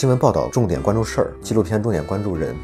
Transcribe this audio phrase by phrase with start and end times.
[0.00, 2.56] 新闻报道重点关注事儿，纪录片重点关注人。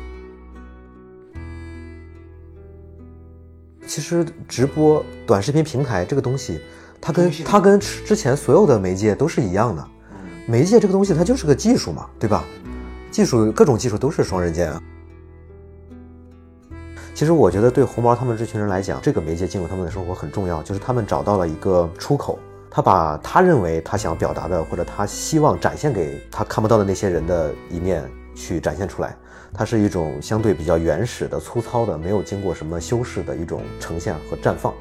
[3.86, 6.58] 其实直播短视频平台这个东西，
[6.98, 9.86] 它跟它跟之前所有的媒介都是一样的。
[10.46, 12.42] 媒介这个东西它就是个技术嘛，对吧？
[13.10, 14.82] 技术各种技术都是双刃剑啊。
[17.14, 22.38] 其实我觉得对红毛他们这群人来讲，这个媒介进入他们的生活很重要，就是他们找到了一个出口，
[22.76, 28.04] 他把他认为他想表达的或者他希望展现给他看不到的那些人的一面
[28.34, 29.16] 去展现出来。
[29.54, 34.74] 它是一种相对比较原始的、粗糙的、没有经过什么修饰的一种呈现和绽放。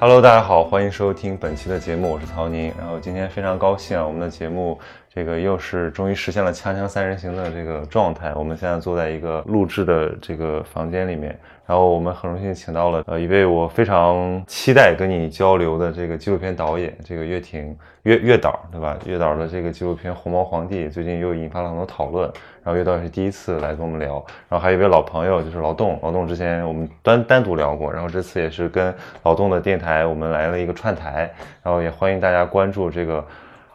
[0.00, 2.72] Hello，大家好，欢迎收听本期的节目，我是曹宁。
[2.76, 4.78] 然后今天非常高兴啊，我们的节目
[5.12, 8.32] 这个又是终于实现了锵锵三人行的这个状态。
[8.34, 18.96] 我们现在坐在一个录制的这个房间里面，然后我们很荣幸请到了呃一位我非常期待跟你交流的这个纪录片导演，这个岳婷岳岳导，对吧？
[19.06, 22.30] 岳导的这个纪录片《红毛皇帝》最近又引发了很多讨论。
[22.62, 31.30] 然后岳导也是第一次来跟我们聊，然后还有一位老朋友就是劳动，劳动之前我们单单独聊过，然后这次也是跟劳动的电台我们来了一个串台，
[31.62, 33.24] 然后也欢迎大家关注这个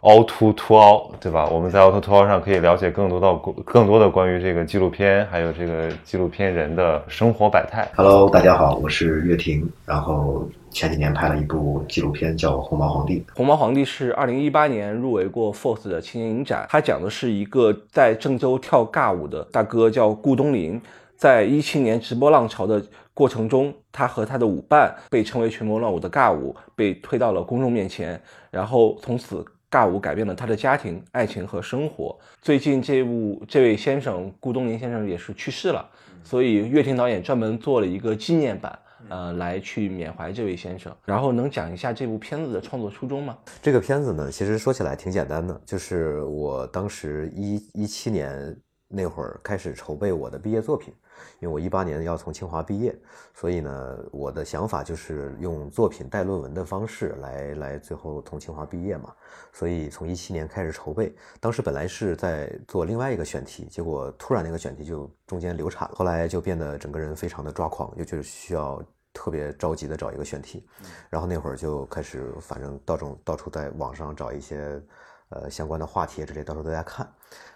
[0.04, 1.48] 凹凸凸凹，对吧？
[1.50, 7.90] 我们在凹凸凸凹上可以了解更多到更多的关于这个纪录片，还有这个纪录片人的生活百态。
[7.96, 13.20] Hello，大家好，我是岳婷，然后前几年拍了一部纪录片叫《红毛皇帝》。
[13.34, 20.82] 《红毛皇帝》是二零一八年入围过 FORCE 的青年影展，它讲的是一个在郑州跳尬舞的大哥叫顾东林，
[21.16, 32.16] 在一七年直播浪潮的过程中，他和他的舞伴被称为群魔乱舞的尬舞被推到了公众面前，然后从此尬舞改变了他的家庭、爱情和生活。
[32.44, 35.84] 最近这部这位先生顾东林先生也是去世了，
[36.24, 38.78] 所以岳婷导演专门做了一个纪念版。
[39.10, 43.38] 呃，来去缅怀这位先生，然后能讲一下这部片子的创作初衷吗？
[43.62, 48.56] 这个片子呢，其实说起来挺简单的，就是我当时一一七年
[48.88, 50.94] 那会儿开始筹备我的毕业作品，
[51.40, 52.96] 因为我一八年要从清华毕业，
[53.34, 59.14] 所以呢，我的想法就是用作品带论文的方式来来最后从清华毕业嘛，
[59.52, 68.84] 所以从一七年开始筹备，当时本来是在做另外一个选题，结果突然那个选题就中间流产了，后来就变得整个人非常的抓狂，就觉得需要。
[69.16, 70.68] 特别着急的找一个选题，
[71.08, 74.82] 然后那会儿就开始，反正到处到处在网上找一些
[75.30, 77.08] 呃相关的话题之类，到处都在看。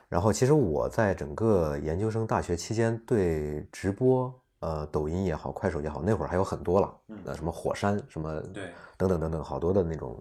[0.10, 6.96] 然后其实我在整个研究生大学期间，对直播，呃，抖音也好，快手也好，那会儿还有很多了，
[7.26, 10.18] 呃，什么火山，什么对，等等等等，好多的那种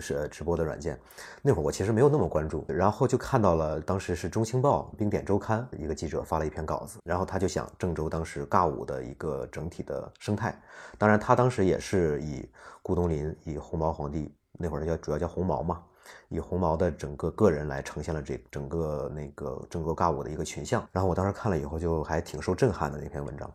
[0.00, 0.98] 是直播的软件。
[1.40, 10.60] 那会儿我其实没有那么关注，然后就看到了当时是中青报冰点周刊一个记者发了一篇稿子，然后他就想郑州当时尬舞的一个整体的生态，
[10.98, 12.44] 当然他当时也是以
[12.82, 15.80] 顾东林以红毛皇帝那会儿叫主要叫红毛嘛。
[16.28, 23.50] 以红毛的整个个人来呈现了这整个那个郑州尬舞的一个群像，然后我当时看了以后就还挺受震撼的那篇文章。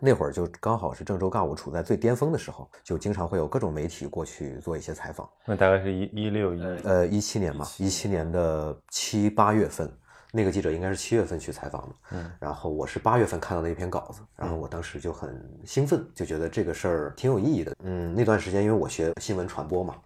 [0.00, 5.28] 那会儿就刚好是郑州尬舞处在最巅峰的时候，就经常会有各种媒体过去做一些采访。
[5.44, 9.92] 那大概是一一六一呃一七年嘛，一七年的七八月份，
[10.30, 11.94] 那个记者应该是七月份去采访的。
[12.12, 17.74] 嗯，然后我是八月份看到那篇稿子，然后我当时就很兴奋，就觉得这个事儿挺有意义的。
[17.82, 19.96] 嗯，那段时间因为我学新闻传播嘛。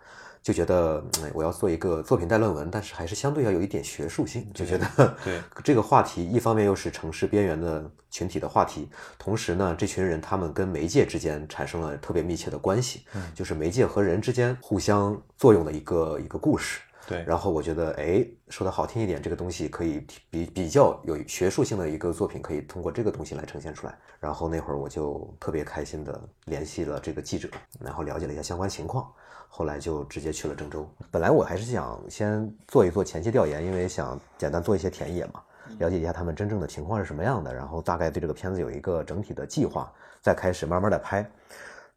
[0.43, 4.51] 就觉得哎，我要做一个作品带论文，但是还是相对要有一点学术性。
[4.53, 8.89] 就觉得对 这个话题，一方面又是城市边缘的群体的话题，
[9.19, 16.81] 同时呢，这群人他们跟媒介之间产生了特别密切的关系，嗯就是媒介和人之间互相作用的一个一个故事。
[17.05, 23.99] 对，然后我觉得，哎，说的好听一点，这个东西可以比比较有学术性的一个作品，可以通过这个东西来呈现出来。
[24.21, 27.49] 然后那会儿我就特别开心的联系了这个记者，
[27.81, 29.13] 然后了解了一下相关情况。
[29.55, 30.89] 后来就直接去了郑州。
[31.11, 35.43] 本来我还是想先做一做前期调研，因为想简单做一些田野嘛，
[35.79, 39.93] 了解一下他们真正的情况是什么样的，然后大概对这个片子有一个整体的计划，
[40.23, 41.31] 再开始慢慢的拍。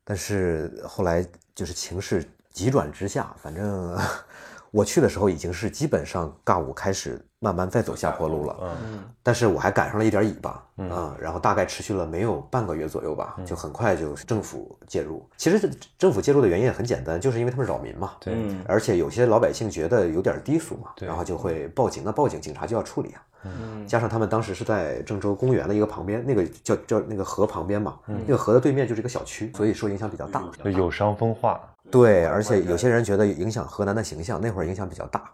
[0.04, 1.26] 但是后来
[1.56, 3.98] 就是情势急转直下，反正
[4.70, 8.58] 我去的时候已经是基本上尬舞开始慢慢再走下坡路了。
[8.62, 15.28] 嗯但是我还赶上了一点尾巴，嗯啊，然后大概持续了没有半个月左右吧，嗯就很快就政府介入。
[15.38, 22.04] 其实这政府介入的原因也很简单，就是因为他们扰民嘛，对嗯而且有些老百姓觉得有点低俗嘛，对然后就会报警。
[22.04, 23.22] 那报警，警察就要处理啊。
[23.48, 30.44] 嗯加上他们当时是在郑州公园的一个旁边，那个叫叫那个河旁边嘛，嗯那个河的对面就是一个小区，所以受影响比较大。
[30.64, 31.60] 就有伤风化。
[31.92, 35.32] 对，而且有些人觉得影响河南的形象，那会儿影响比较大。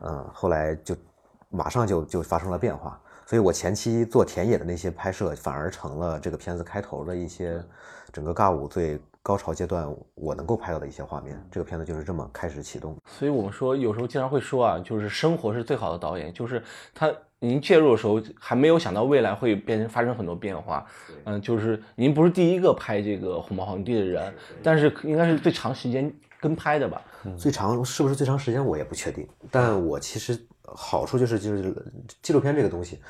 [0.00, 0.94] 嗯，后来就
[1.50, 7.62] 马上就就发生了变化，所以我前期做田野的那些拍摄，反而成了这个片子开头的一些
[8.12, 11.42] 整个尬舞最高潮阶段我能够拍到的一些画面。
[11.50, 12.96] 这个片子就是这么开始启动。
[13.06, 16.62] 所以我们说，有时候经常会说啊，就是生活是最好的导演，就是
[16.94, 20.84] 他您介入的时候还没有想到未来会变成发生很多变化。
[21.24, 27.00] 嗯，就是您不是第一个拍这个红毛皇帝的人，但是应该是最长时间跟拍的吧？
[27.36, 30.38] 最长是不是最长时间我也不确定，但我其实
[30.74, 31.74] 好处就是就是
[32.22, 33.00] 纪录片这个东西，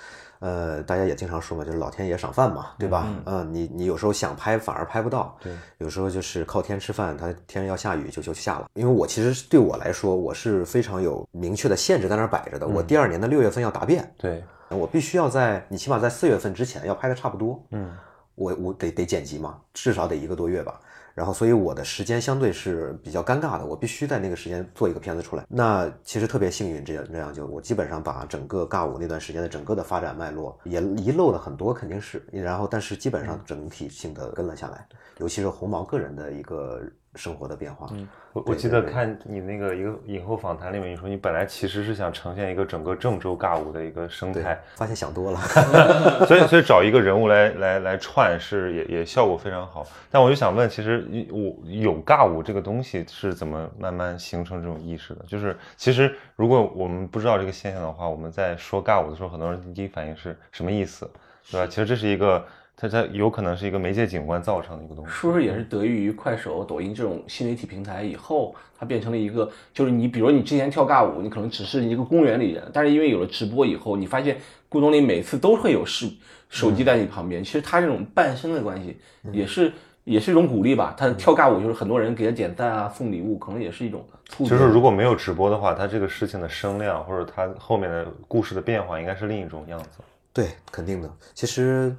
[0.41, 3.07] 呃，大家也经常说嘛，就是老天爷赏饭嘛，对吧？
[3.27, 8.69] 嗯，你你有时候想拍反而拍不到，对，有时候就是靠天吃饭，它天要下雨就就下了。
[8.75, 17.97] 因为我其实对我来说，我是非常有明确的限制在那儿摆着的，我第二年的六月份要答辩，对我必须要在你起码在四月份之前要拍的差不多，嗯，
[18.35, 20.79] 我我得得剪辑嘛，至少得一个多月吧。
[21.19, 25.45] 然后，所以我的时间相对是比较尴尬的，我必须在那个时间做一个片子出来。
[25.49, 32.25] 那其实特别幸运，这样这样就我基本上把整个尬舞那段时间的整个的发展脉络也遗漏了很多，肯定是。
[32.31, 34.87] 然后，但是基本上整体性的跟了下来，
[35.17, 36.81] 尤其是红毛个人的一个
[37.19, 37.89] 生活的变化。
[37.93, 45.41] 嗯，我我记得看你那个一个影后访谈里面，你说你本来其实是想呈现一个整个郑州尬舞的一个生态，发现想多了，
[46.27, 49.85] 所以所以找一个人物来 来来串是也也效果非常好。
[50.11, 55.25] 但我就想问，其实我有尬舞这个东西是怎么慢慢形成这种意识的？
[55.27, 61.11] 就是其实如果我们不知道这个现象的话，我们在说尬舞的时候，很多人第一反应是什么意思，
[61.51, 61.67] 对吧？
[61.67, 62.45] 其实这是一个。
[62.81, 74.39] 它它有可能是一个媒介景观造成的一个东西，是不是也是得益于快手、抖音这种新媒体平台以后，它变成了一个，就是你比如你之前跳尬舞，你可能只是一个公园里人，但是因为有了直播以后，你发现
[74.69, 76.09] 顾东林每次都会有视
[76.49, 78.97] 手机在你旁边，其实他这种伴生的关系
[79.33, 79.73] 也是
[80.05, 80.95] 也是一种鼓励吧。
[80.97, 84.51] 他跳尬舞就是很多人给他点赞啊、送礼物，可能也是一种促进。
[84.51, 89.99] 就是如果没有直播的话，他这个事情的声量或者他后面的故事的变化，应该是另一种样子。
[90.33, 91.11] 对，肯定的。
[91.35, 91.93] 其实。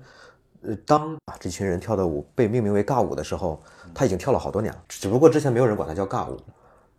[0.61, 3.61] 呃，当啊这群人跳的舞被命名为尬舞的时候，
[3.93, 6.37] 他已经跳了好多年了，只不过之前没有人管他叫尬舞。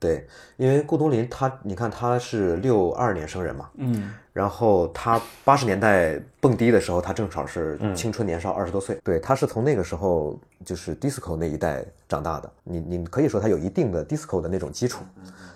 [0.00, 0.26] 对，
[0.56, 8.98] 因为顾东林他，你看他是六二年生人嘛，嗯，然后他八十年代蹦迪的时候，他正好是青春年少，二十多岁。
[9.04, 15.04] 对，他是从那个时候就是 disco 那一代长大的，你你可以说他有一定的 disco 的那种基础。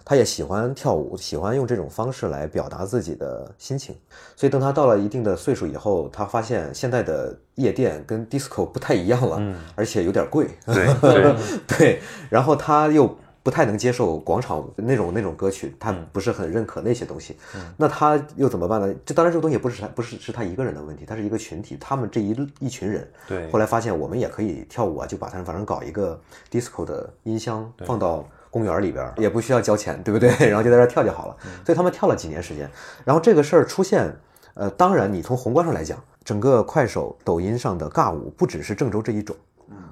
[0.06, 3.96] 他也喜欢跳舞，喜欢用这种方式来表达自己的心情。
[4.36, 10.48] 所以等他到了一定的岁数以后，他发现现在的夜店跟 disco 不太一样了，嗯，而且有点贵。
[10.66, 11.34] 对对
[11.66, 13.16] 对，然后他又。
[13.44, 17.36] 不太能接受广场舞那种那种歌曲，他不是很认可那些东西。
[17.76, 18.92] 那他又怎么办呢？
[19.04, 21.76] 这当然这个东西不是他不是是他一个人的问题，他是一个群体。
[21.78, 26.18] 他们这一一群人，对，后来发现我们也可以跳舞啊，就把它反正搞一个
[26.50, 30.30] disco 的音箱放到公园里边，也不需要交钱，对不对？
[30.48, 31.36] 然后就在这跳就好了。
[31.66, 32.66] 所以他们跳了几年时间。
[33.04, 34.10] 然后这个事儿出现，
[34.54, 39.36] 呃，当然你从宏观上来讲，整个快手、抖音上的尬舞不只是郑州这一种，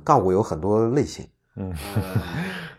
[0.02, 1.26] 尬舞有很多类型。
[1.56, 1.72] 嗯，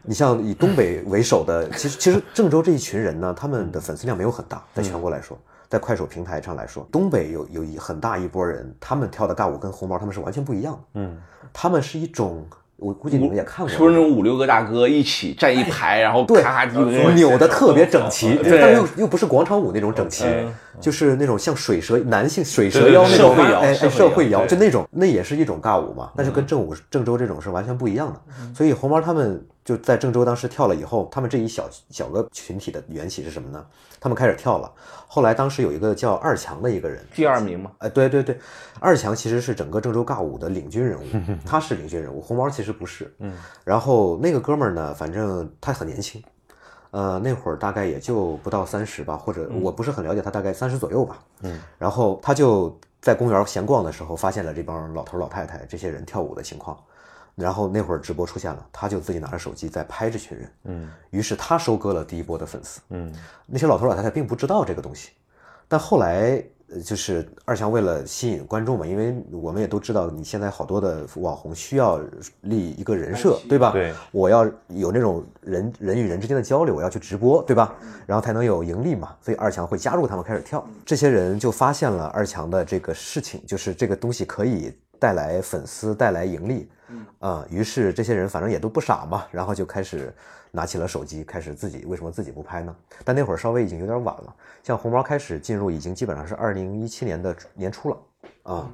[0.02, 5.38] 你像以东北为首的，其实其实郑州这一群人呢，他们的粉丝量没有很大，在全国来说，
[5.70, 10.80] 在快手平台上来说，东北有有一很大一波人，他们跳的尬舞跟红毛他们是完全不一样的。
[10.96, 11.18] 嗯，
[11.54, 12.44] 他们是一种，
[12.78, 20.26] 我估计你们也看过，是不是那种五六个大哥一起站一排，然后咔扭的特别整齐，对，但又又不是广场舞那种整齐。
[20.80, 28.22] 就是那种像水蛇男性水蛇腰那种哎哎社会摇，就那种那也是一种尬舞嘛，但是跟正舞郑州这种是完全不一样的。
[28.54, 33.64] 所以红毛他们就在郑州当时跳了以后，他们这一小小个群体的缘起是什么呢？
[34.00, 34.70] 他们开始跳了。
[35.08, 38.38] 后来当时有一个叫二强的一个人，第二名嘛，哎对对对，
[38.80, 41.04] 二强其实是整个郑州尬舞的领军人物，
[41.46, 43.14] 他是领军人物，红毛其实不是。
[43.20, 46.22] 嗯，然后那个哥们儿呢，反正他很年轻。
[46.94, 51.18] 呃，那会儿大概也就不到三十吧，或者我不是很了解他，大概三十左右吧。
[51.42, 56.78] 嗯，然后他就在公园闲逛的时候，发现了这帮老头老太太这些人跳舞的情况，
[57.34, 60.52] 然后那会儿直播出现了，他就自己拿着手机在拍这群人。
[60.66, 62.80] 嗯，于是他收割了第一波的粉丝。
[62.90, 63.12] 嗯，
[63.48, 65.10] 那些老头老太太并不知道这个东西，
[65.68, 66.44] 但后来。
[66.82, 72.00] 就是二强为了吸引观众嘛，因为我们也都知道，你现在好多的网红需要
[72.42, 73.72] 立一个人设，对吧？
[73.72, 77.76] 对，我要有那种人人与人之间的交流，我要去直播，对吧？
[78.06, 79.16] 然后才能有盈利嘛。
[79.22, 86.68] 所以二强会加入他们开始跳，这些人就发现了二强的这个事情，就是这个东西可以带来粉丝，带来盈利。
[86.94, 90.14] 嗯啊，于是这些人反正也都不傻嘛，然后就开始。
[90.56, 92.76] 拿起了手机，开始自己为什么自己不拍呢？
[93.04, 94.36] 但那会儿稍微已经有点晚了。
[94.62, 97.98] 像红毛开始进入，已经基本上是二零一七年的年初了
[98.44, 98.72] 啊。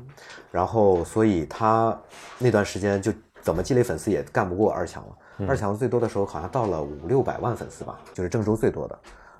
[0.51, 1.97] 然后，所以他
[2.37, 5.47] 那段时间就怎么积累粉丝也干不过二强了。
[5.47, 8.99] 二强最多的时候好像到了五六百万粉丝吧，就是郑州最多的。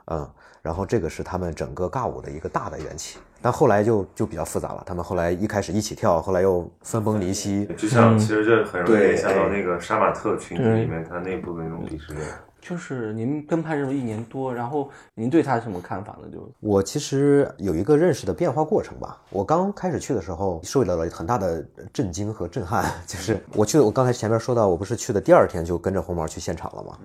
[0.10, 0.30] 嗯，
[0.62, 4.84] 然后这个是他们整个尬舞的一个大的缘起，但后来就就比较复杂了。
[4.86, 7.66] 他们后来一开始一起跳，后来又分崩离析。
[7.78, 12.28] 就像其实这很容易联想到那个杀马特群体里面他内部的那种鄙视链。
[12.62, 16.28] 就是您跟拍这么一年多，然后您对他什么看法呢？
[16.32, 19.22] 就我其实有一个认识的变化过程吧。
[19.30, 22.86] 我刚开始去的时候，受到了很大的震惊和震撼。
[23.08, 26.98] 就是我去，我刚才前面说到，我不是去的第二天就跟着红毛去现场了嘛？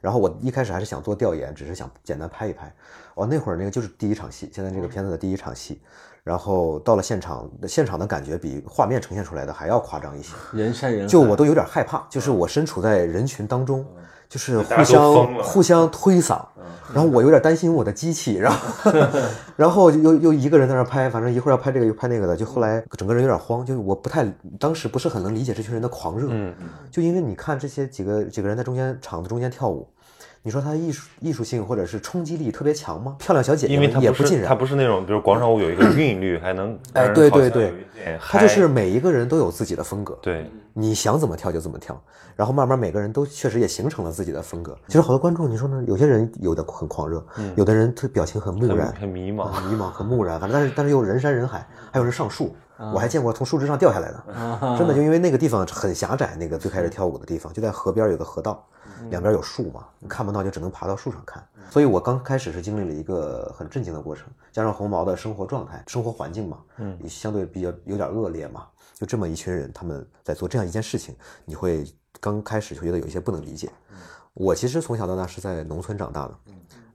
[0.00, 2.72] 然后我一开始还是想做调研，只是想简单拍一拍。
[3.14, 5.80] 哦，那会儿那个就是第一场戏，现在这个片子的第一场戏。
[6.24, 10.32] 然后到了现场，现场的感觉比画面呈现出来的还要夸张一些。
[10.52, 13.84] 人山人海，就我都有点害怕，就是我身处在人群当中，
[14.32, 16.40] 就是互相互相推搡，
[16.94, 18.92] 然后我有点担心我的机器，然后
[19.56, 24.26] 然后又又一个人在那拍，反正一会儿要拍这个又拍那个的，就后来整个人有点慌，就我不太
[24.58, 26.54] 当时不是很能理解这群人的狂热，嗯
[26.90, 29.86] 就因为你看这些几个几个人在中间场子中间跳舞。
[30.44, 33.14] 你说它艺术艺术性或者是冲击力特别强吗？
[33.18, 42.00] 漂亮小姐姐因为它不们也尽然，是它不是那种，比如广场舞有一个 韵律，还能哎对对对好像有一点他就是每一个人都有自己的风格，对你想怎么跳就怎么跳，
[42.34, 44.76] 然后慢慢每个人都确实也形成了自己的风格。
[44.88, 45.80] 其实好多观众，你说呢？
[45.86, 49.44] 有些人有的很狂热，有的人他表情很木然、很迷茫。
[49.44, 52.52] 很迷茫、很木然，反正但是但是又人山人海，还有人上树，
[52.92, 58.66] 我还见过从树枝上掉下来的，真的 就因为那个地方很狭窄，那个最开始跳舞的地方就在河边有个河道，
[59.10, 61.46] 两边有树嘛，你看不到就只能爬到树上看。
[61.70, 71.86] 所以我刚开始是经历了一个很震惊的过程，加上红毛的生活状态、生活环境嘛，嗯，相对比较有点恶劣嘛，就这么一群人他们在做这样一件事情，你会
[72.20, 73.70] 刚开始就觉得有一些不能理解。
[74.34, 76.34] 我其实从小到大是在农村长大的，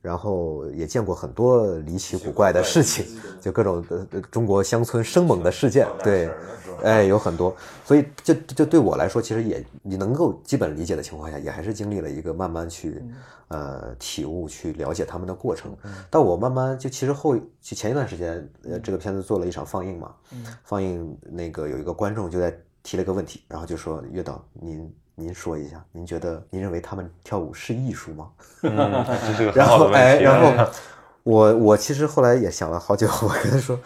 [0.08, 3.06] 然后也见过很多离奇古怪的事情，
[3.42, 3.86] 就各种
[4.32, 6.30] 中国乡村生猛的事件，对，
[6.82, 13.04] 哎，有很多，所以这这对我来说，其实也你能够基本理解的情况下，也还是经历了一个慢慢去
[13.50, 15.76] 呃体悟、去了解他们的过程。
[16.10, 20.16] 但我慢慢就其实后就前一段时间，呃，这个片子做了一场放映嘛，
[20.64, 24.90] 放映那个有一个观众就在提了一个问题，然后就说岳导您。
[25.20, 28.30] 您说一下，您觉得您认为他们跳舞是艺术吗？
[28.62, 30.72] 嗯， 这是个 然后哎，然后
[31.24, 33.80] 我我其实后来也想了好久， 我跟他说，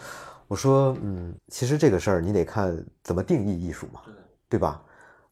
[0.46, 4.00] 我说嗯，其实这个事儿你得看怎么定义艺术嘛，
[4.46, 4.82] 对吧？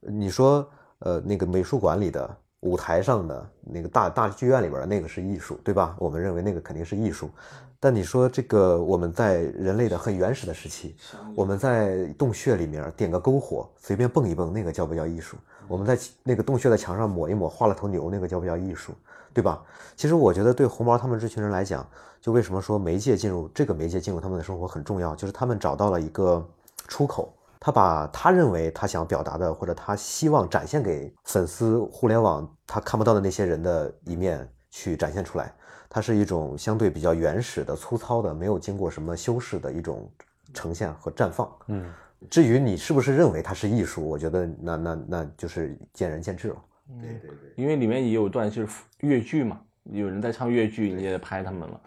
[0.00, 0.66] 你说
[1.00, 5.94] 呃那个美术馆里的、舞台上的那个大大剧院里边的那个是艺术，对吧？
[5.98, 7.30] 我们认为那个肯定是艺术。
[7.78, 10.96] 但你说这个我们在人类的很原始的时期，
[11.34, 15.36] 我们在洞穴里面点个篝火，随便蹦一蹦，那个叫不叫艺术？
[15.70, 18.92] 我们在那个洞穴的墙上抹一抹，画了头牛，那个叫不叫艺术？
[19.32, 19.62] 对吧？
[19.94, 21.88] 其实我觉得对红毛他们这群人来讲，
[22.20, 26.44] 就为什么说媒介进入这个媒介进入他们的生活很重要，就是他们找到了一个
[26.88, 35.54] 出口，他把他认为他想表达的或者他希望展现给粉丝、互联网他看不到的那些人的一面去展现出来。
[35.88, 40.08] 它是一种相对比较原始的、粗糙的、没有经过什么修饰的一种
[40.54, 41.50] 呈现和绽放。
[41.66, 41.92] 嗯，
[42.28, 46.56] 至于你是不是认为它是艺术，我觉得那那那就是见仁见智了。
[47.00, 49.60] 对对对，因为里面也有段就是越剧嘛，
[49.92, 51.80] 有人在唱越剧，你也拍他们了。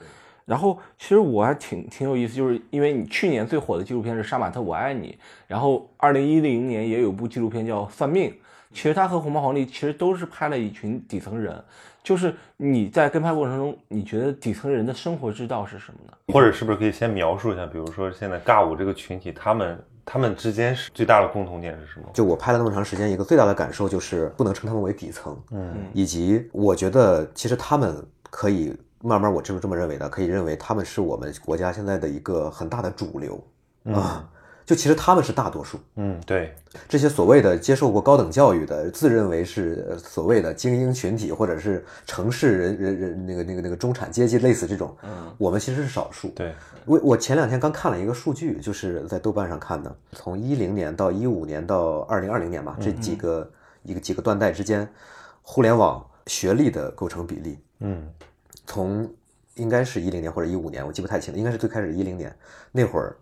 [0.45, 5.11] 然后其实我还挺挺有意思，就是因为你去年最火的纪录片是《杀马特我爱你》，
[5.47, 8.29] 然后二零一零年也有部纪录片叫《算命》，
[8.71, 11.63] 其实他和红毛皇帝其实都是拍了一群底层人。
[12.03, 16.13] 就是你在跟拍过程中，你觉得底层人的生活之道是什么呢？
[16.33, 22.09] 或者是不是可以先描述一下，比如说现在尬舞这个群体，他们他们之间是最大的共同点是什么？
[22.13, 33.41] 就我拍了那么长时间，一个最大的感受就是不能称他们为底层，嗯以及我觉得其实他们可以慢慢，我就是这么认为的，可以认为他们是我们国家现在的一个很大的主流
[33.93, 34.29] 啊。
[34.65, 36.55] 就其实他们是大多数，嗯，对，
[36.87, 46.29] 这些所谓的接受过高等教育的，自认为是呃所谓的精英群体，或者是城市人人人那个那个那个中产阶级，类似这种，嗯，我们其实是少数。
[46.29, 46.53] 对，
[46.85, 53.51] 我我前两天刚看了一个数据，就是在豆瓣上看的，从一零年到一五年到二零二零年吧，这几个
[53.83, 54.87] 一个几个断代之间，
[55.41, 58.07] 互联网学历的构成比例，嗯。
[58.65, 59.13] 从
[59.55, 62.33] 应该是一零年或者一五年，我记不太清了，应该是最开始一零年
[62.71, 63.13] 那会儿，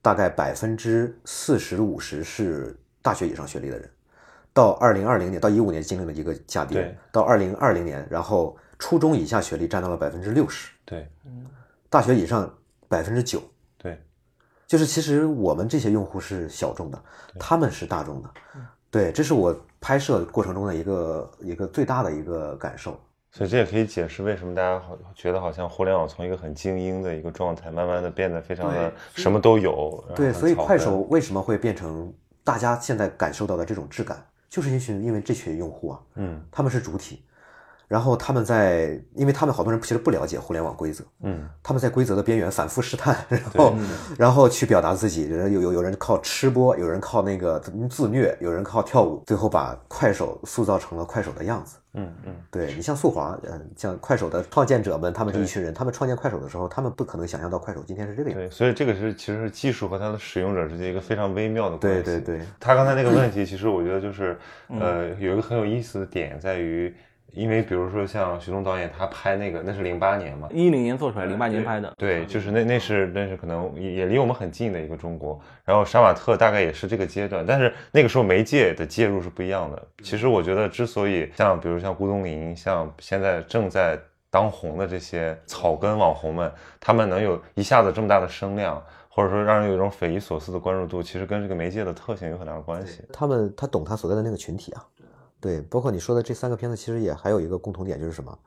[0.00, 3.90] 大概百分之四十五十是大学以上学历的人，
[4.52, 11.08] 到二零二零年到一五年经历了一个下跌对，到二零二零年，然后初中以下学历占到了百分之六十，对。
[11.90, 12.54] 大学以上
[12.86, 13.42] 百分之九，
[13.78, 13.98] 对，
[14.66, 17.02] 就是其实我们这些用户是小众的，
[17.38, 18.30] 他们是大众的，
[18.90, 23.00] 对，这是我拍摄过程中的一个一个最大的一个感受。
[23.30, 30.02] 所以这也可以解释为什么大家好觉得好像互联网从一个很精英的一个状态，慢慢的变得非常的什么都有。
[30.16, 37.24] 对，所以快手为什么会变成大家现在感受到的这种质感，就是因为因为这群用户啊，嗯他们是主体。
[37.86, 43.74] 然后他们在，因为他们好多人其实不了解互联网规则，嗯，他们在规则的边缘反复试探，然后
[44.18, 45.24] 然后去表达自己。
[45.24, 47.58] 人有有有人靠吃播，有人靠那个
[47.88, 51.78] 自虐，有人靠跳舞，最后把快手塑造成了快手的样子。
[51.98, 58.46] 嗯嗯，对你像速滑，嗯，像快手的创建者们，他们这一群人，他们创建快手的时候，他们不可能想象到快手今天是这个样子。
[58.46, 62.02] 对，所以这个是其实是技术和它的使用者之间一个非常微妙的关系。
[62.02, 64.38] 对对对，他刚才那个问题，其实我觉得就是，
[64.68, 66.94] 呃，有一个很有意思的点在于，
[67.32, 71.92] 因为比如说像徐东导演，他拍那个那是零八年嘛，一零年做出来，零八年拍的。
[71.96, 79.86] 对，就是那那是那是可能也也离我们很近的一个中国，然后杀马特大概也是这个阶段，但是那个时候媒介的介入是不一样的。
[80.02, 83.98] 其实我觉得，之所以像比如像咕咚林，像现在正在
[84.30, 93.02] 当红的这些草根网红们，他们能有一下子这么大的声量，或者说让人有一种匪夷所思的关注度，其实跟这个媒介的特性有很大的关系。
[93.12, 94.84] 他们他懂他所在的那个群体啊，
[95.40, 98.38] 对，包括你说的这三个片子，其实也还有一个共同点，就是什么？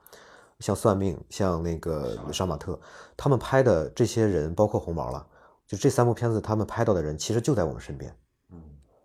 [0.60, 2.78] 像算命，像那个杀马特，
[3.16, 5.26] 他们拍的这些人，包括红毛了，
[5.66, 8.14] 就这三部片子，他们拍到的人其实就在我们身边。
[8.52, 8.60] 嗯，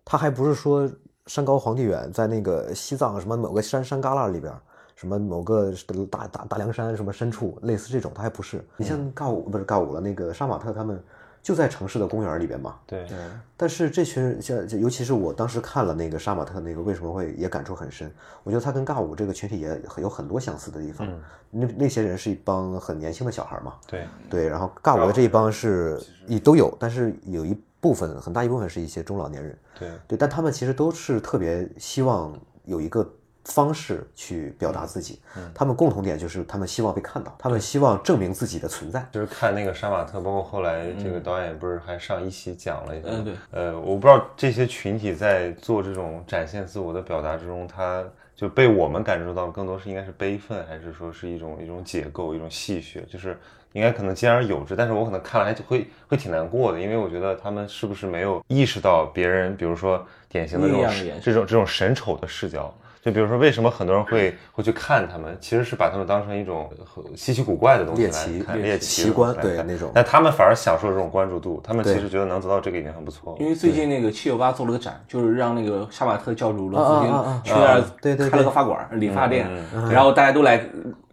[0.06, 0.88] 他还不是说
[1.25, 4.53] 山高皇帝远，在那个西藏什么某个山山旮旯里边，
[4.94, 5.74] 什么某个
[6.12, 8.63] 大大大凉山什么深处，类似这种，他还不是。
[8.77, 11.03] 你像尬舞不是尬舞了，那个杀马特他们
[11.48, 12.75] 就在城市的公园里边嘛。
[12.86, 13.08] 对，
[13.56, 18.12] 但是这群人像，尤其是我当时看了那个杀马特那个，为什么会也感触很深？
[18.44, 21.08] 我觉得他跟尬舞这个群体也很有很多相似的地方。
[21.50, 33.10] 那那些人是一帮很年轻的小孩嘛，对，对，然后尬舞的这一帮是也都有，但是有一部分很大一部分是一些中老年人，对，对，但他们其实都是特别希望有一个
[33.48, 39.06] 方式去表达自己，嗯他们共同点就是他们希望被看到，他们希望证明自己的存在。
[39.12, 48.04] 就是看那个杀马特，包括后来这个导演不是还上一期讲了一下，嗯对，呃，我不知道这些群体在做这种展现自我的表达之中，他
[48.36, 53.38] 就被我们感受到更多是应该是悲愤，还是说是一种一种解构，一种戏谑，就是
[53.72, 62.75] 应该可能兼而有之，但是我可能看了还会会挺难过的，因为我觉得他们是不是没有意识到别人，比如说典型的这种的这种这种神丑的视角。
[63.07, 65.37] 就比如说，为什么很多人会会去看他们？
[65.39, 66.70] 其实是把他们当成一种
[67.15, 73.37] 稀奇古怪的东西来猎奇看，奇的奇奇观来看对那种但他们反而享受这种关注度，他们其实觉得能得到这个已经很不错了。
[73.39, 80.61] 因为最近那个七九八做了个展，就是让那个杀马特教主罗啊斯啊啊汀去那儿对对对开了个发馆、理发店嗯，然后大家都来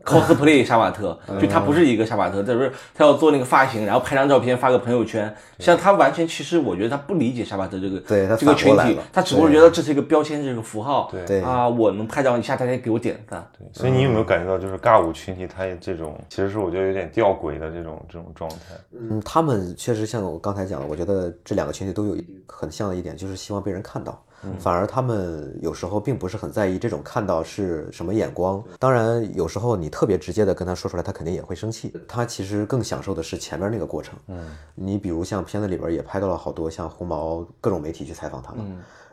[0.05, 5.35] cosplay 杀马特，就他不是一个杀马特，就是他要做那个发型，然后拍张照片发个朋友圈。
[5.59, 11.11] 像他完全其实我觉得他不理解杀马特这个对他这个群体他只不过觉得这是一个标签，这是个符号。
[11.27, 13.45] 对啊，我能拍到一下，大家给我点赞。
[13.59, 18.57] 对所以你有没有感觉到，就是尬舞群体他这种，其实是我觉得有点吊诡的这种这种状态。
[18.93, 24.21] 嗯，他们确实像我刚才讲的，我觉得这两个群体都有很像的一点，就是希望被人看到。
[24.59, 28.63] 反而他们有时候并不是很在意这种看到是什么眼光。
[28.79, 31.93] 当然，有时候你特别直接的跟他说出来，他肯定也会生气。
[32.09, 34.19] 他其实更享受的是前面那个过程。
[34.29, 38.65] 嗯，你比如像片子里边也拍到了好多像红毛各种媒体去采访他们。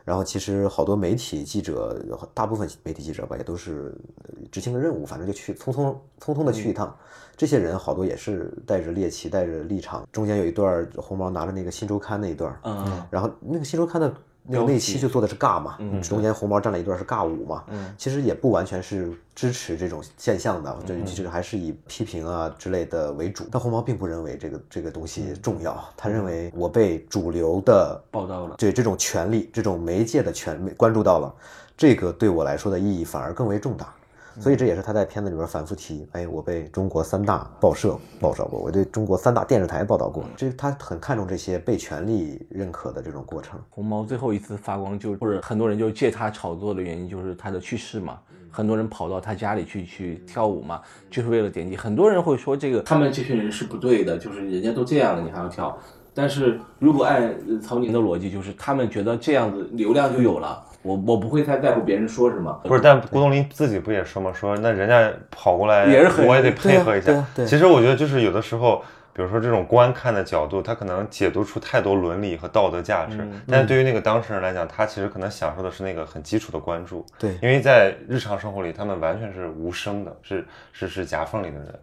[0.04, 1.96] 然后其实好多媒体记者，
[2.34, 6.92] 大部分媒体记者吧，也都是呃执行个任务，反正就去匆匆匆匆的去一趟。
[7.36, 10.04] 这些人好多也是带着猎奇，带着立场。
[10.10, 14.12] 中间有一段红毛拿着那个新周刊那一段，嗯，然后那个新周刊的
[14.44, 17.64] 那个那期就做的是尬嘛，中间红毛站了一段是尬舞嘛，
[17.96, 23.46] 其实也不完全是支持这种现象的，就其实还是以批评啊之类的为主。
[23.50, 28.56] 但红毛并不认为这个这个东西重要，他认为我被主流的报道了。
[28.58, 31.32] 对这种权利、这种媒介的权关注到了，
[31.76, 33.94] 这个对我来说的意义反而更为重大。
[34.40, 43.58] 所以这也是他在片子里边反复提，哎，我被中国三大报社报道过，我对中国三大电视台报道过，这他很看重这些被权力认可的这种过程。
[43.70, 48.18] 红毛最后一次发光就，或者很多人就借他炒作的原因就是他的去世嘛，
[48.50, 51.76] 很多人跑到他家里去去跳舞嘛，就是为了点击。
[51.76, 55.76] 很多人会说这个他们这群人是不对的，就是人家都这样了，你还要跳。
[56.14, 62.52] 但是如果按呃曹宁的逻辑，就是他们觉得这样子流量就有了，我我不会太在乎别人说什么。
[62.64, 64.32] 不是，但郭冬临自己不也说吗？
[64.32, 67.06] 说那人家跑过来，也是很我也得配合一下。
[67.06, 77.04] 对啊对啊对其实我觉得就是有的时候，比如说这种观看的角度，他可能解读出太多伦理和道德价值，嗯但是对于那个当事人来讲，他其实可能享受的是那个很基础的关注。
[77.18, 81.74] 对因为在日常生活里，他们完全是无声的，是是是夹缝里的人。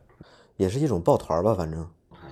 [0.57, 1.88] 也是一种抱团吧，反正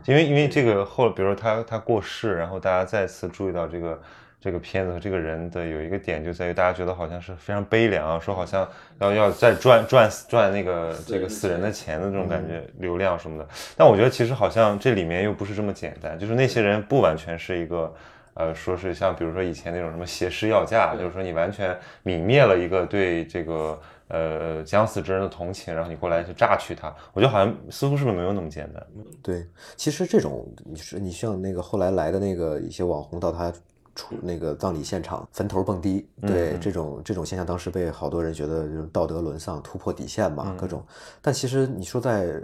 [0.06, 3.97] 因为因为这个后，比如说他他过世，然后大家再次注意到这个
[4.39, 8.67] 这个片子和这个人的有一个点，就在于大家觉得好像是非常悲凉啊，说好像
[9.00, 13.47] 要要再赚赚赚那个这个死人的钱的这种感觉，流量什么的。
[13.76, 17.93] 但我觉得其实好像这里面又不是这么简单，就是那些人不完全是一个。
[18.39, 26.95] 呃，说是像比如说以前那种什么挟尸要价，就是说你完全泯灭了一个对这个呃将死之人的同情，然后你过来去榨取他。
[27.13, 28.88] 我觉得好像似乎是不是没有那么简单？
[29.23, 29.43] 对，
[29.76, 33.52] 其实这种你是你像那个后来来的那个一些网红到他
[33.98, 40.82] 出那个葬礼现场坟头蹦迪，对这种这种现象，当时被好多人觉得就是道德沦丧、突破底线嘛，各种。
[41.22, 42.40] 但其实你说在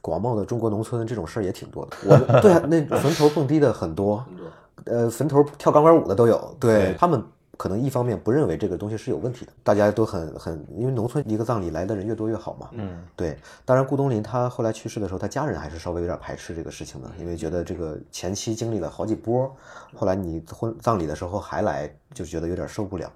[0.00, 1.96] 广袤的中国农村，这种事儿也挺多的。
[2.04, 4.24] 我对啊，那坟头蹦迪的很多，
[4.84, 7.24] 呃，坟头跳钢管舞的都有，对他们。
[7.60, 12.70] 可能一方面不认为这个东西是有问题的，大家都很很，因为农村一个葬礼来的人越多越好嘛。
[12.72, 13.36] 嗯，对。
[13.66, 19.54] 当然，顾东林他后来去世的时候，他家人还是稍微有点排斥这个事情的，因为觉得这个前期经历了好几波，
[19.94, 23.12] 后来你婚葬礼的时候还来，就觉得有点受不了。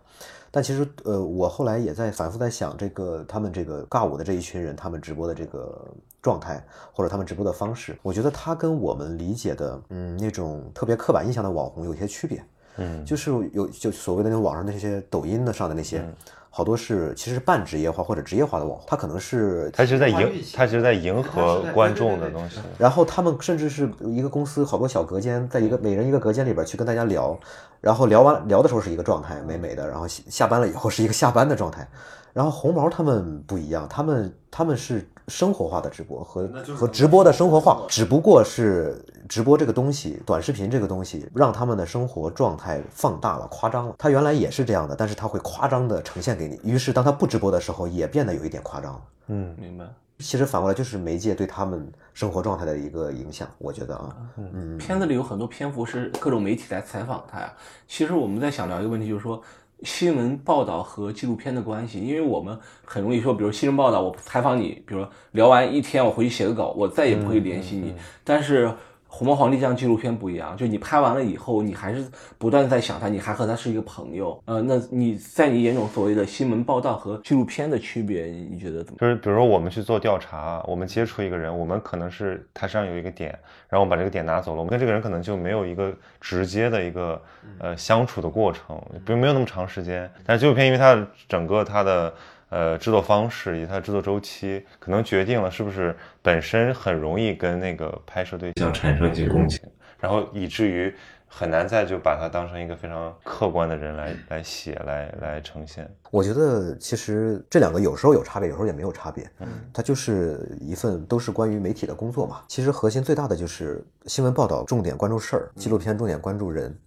[0.51, 12.45] 但其实，呃，我后来也在反复在想，这个他们这个尬舞的这一群人，他们直播的这个状态，或者他们直播的方式，我觉得他跟我们理解的，嗯，那种特别刻板印象的网红有些区别。
[12.77, 16.05] 嗯，就是有就所谓的那种网上那些抖音的上的那些，
[16.51, 22.61] 好多是其实是半职业化或者职业化的网红，他可能是他其实在迎他其实在迎合观众的东西。
[22.79, 27.39] 然后他们甚至是一个公司好多小隔间，在一个每人一个隔间里边去跟大家聊，
[27.81, 31.87] 然后聊完聊的时候是一个状态美美的，然后下班了以后是一个下班的状态。
[32.33, 43.95] 然后红毛他们不一样，他们他们是生活化的直播和和直播的生活化，只不过是直播这个东西，短视频这个东西让他们的生活状态放大了、夸张了。
[43.99, 49.01] 他原来也是这样的，但是他会夸张的呈现给你，于是当他不直播的时候，也变得有一点夸张了。
[49.29, 49.87] 嗯，明白。
[50.19, 57.53] 其实反过来就是媒介对他们生活状态的一个影响，我觉得啊，嗯，片子里有很多篇幅是各种媒体来采访他呀。
[57.89, 59.43] 其实我们在想聊一个问题，就是说。
[59.83, 67.95] 新闻报道和纪录片的关系，因为我们很容易说，比如新闻报道，我采访你，比如聊完一天，我回去写个稿，我再也不会联系你。
[68.23, 68.67] 但是
[69.17, 72.05] 《红毛皇帝》这样纪录片不一样，就你拍完了以后，你还是
[72.37, 74.43] 不断在想他，你还和他是一个朋友。
[74.45, 78.99] 呃，那你在你眼中所谓的新闻报道和纪录片的区别，你觉得怎么？
[78.99, 83.31] 就是比如说我们去做调查，我们接触一个人，我们可能是他身上有一个点。
[83.69, 87.21] 然后我们把这个点拿走了，我们跟这个人可能就没有一个直接的一个
[87.59, 90.11] 呃相处的过程，不没有那么长时间。
[90.27, 92.13] 但是纪录片因为它整个它的
[92.55, 99.61] 呃制作方式以及它的制作周期，可能决定了是不是本身很容易跟那个拍摄对象产生一些共情，
[99.99, 100.95] 然后以至于。
[101.37, 105.91] 很难再就把它当成一个非常客观的人来来写来来呈现。
[106.13, 109.29] 我觉得其实这两个有时候有差别，有时候也没有差别。
[109.41, 112.43] 嗯，它就是一份都是关于媒体的工作嘛。
[112.47, 116.67] 其实核心最大的就是新闻报道重点关注事儿，纪录片重点关注人。
[116.67, 116.79] 嗯，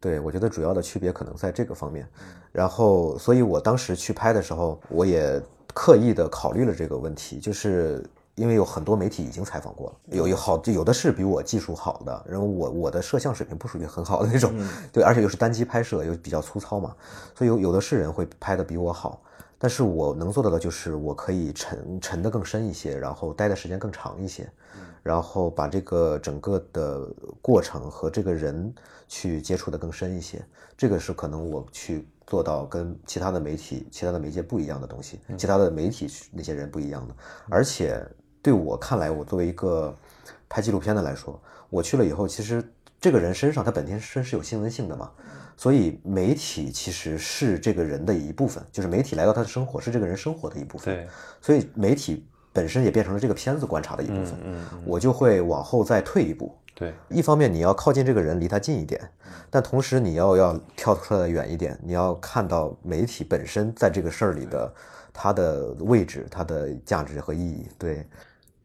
[0.00, 2.08] 对我觉得主要的区别可能在这个方面。
[2.52, 5.40] 然后，所以我当时去拍的时候，我也
[5.74, 8.04] 刻意的考虑了这个问题，就是。
[8.36, 14.52] 因为有很多媒体已经采访过了，有有好有的是比我技术好的，然后我我的摄像水平不属于很好的那种，
[14.92, 16.94] 对，而且又是单机拍摄，又比较粗糙嘛，
[17.34, 19.22] 所以有有的是人会拍的比我好，
[19.58, 24.46] 但是我能做到的就是我可以沉沉的更深一些，然后待的时间更长一些，
[25.02, 27.08] 然后把这个整个的
[27.40, 28.70] 过程和这个人
[29.08, 30.44] 去接触的更深一些，
[30.76, 37.14] 这个是可能我去做到跟其他的媒体、其他的媒介不一样的东西，其他的媒体那些人不一样的，
[37.48, 38.06] 而且。
[38.42, 39.92] 对我看来，我作为一个
[40.48, 42.62] 拍纪录片的来说，我去了以后，其实
[43.00, 45.10] 这个人身上他本身是有新闻性的嘛，
[45.56, 50.94] 所以媒体其实是这个人的一部分，就是媒体来到他的生活是这个人生活的一部分。
[50.94, 51.08] 对，
[51.40, 52.24] 所以媒体
[52.56, 54.32] 本身也变成了这个片子观察的一部分。
[54.42, 56.56] 嗯嗯，我就会往后再退一步。
[56.74, 59.00] 对，一方面你要靠近这个人，离他近一点，
[59.50, 64.74] 但同时你要要跳出来远一点，你要看到媒体本身在这个事儿里的
[65.12, 67.68] 它的位置、它的价值和意义。
[67.78, 68.06] 对。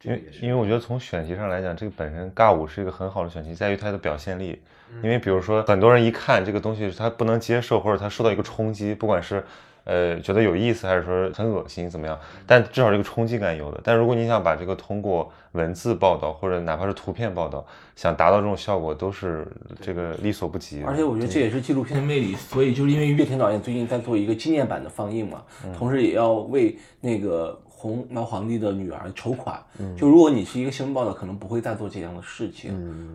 [0.02, 4.60] 因为因为我觉得从选题上来讲，这个本身尬舞是一个很好的选题，在于它的表现力。
[5.02, 9.42] 因为比如说很多人一看这个东西，他不能接受，或者他受到一个冲击，不管是
[9.84, 13.80] 呃觉得有意思，还是说很恶心怎么样，但至少这个冲击感有的。
[13.82, 17.64] 但如果你想把这个通过文字报道，或者哪怕是图片报道，
[17.96, 19.46] 想达到这种效果，都是
[19.80, 20.82] 这个力所不及。
[20.84, 22.34] 而且我觉得这也是纪录片的魅力。
[22.34, 25.42] 所以就是因为岳田导演最近在做一个纪念版的放映嘛，
[25.76, 27.58] 同时也要为那个。
[27.82, 29.60] 红毛皇帝的女儿筹款，
[29.98, 32.70] 就如果你是一个新闻报道，可能不会再做这样的事情。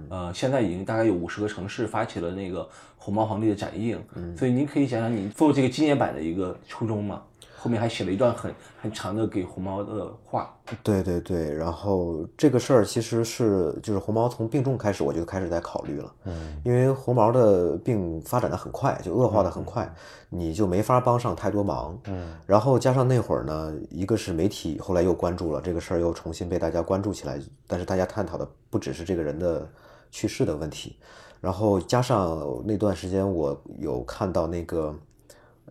[0.09, 3.97] 呃，现在已经大概有五十个城市发起了那个红毛皇帝的展映，
[4.37, 7.21] 所以您可以讲讲你做这个纪念版的一个初衷吗？
[7.59, 10.53] 后面还写了一段很很长的给红毛的话。
[10.83, 16.13] 对对对，然后这个事儿其实是就是红毛从病重开始，我就开始在考虑了。
[16.25, 19.91] 嗯，因为红毛的病发展的很快，就恶化的很快，
[20.29, 21.97] 你就没法帮上太多忙。
[22.05, 27.39] 嗯，然后加上那会儿呢，一个是媒体后来又关注了这个事儿，又重新被大家关注起来。
[27.65, 29.67] 但是大家探讨的不只是这个人的
[30.11, 30.97] 去世的问题，
[31.41, 34.93] 然后加上那段时间我有看到那个。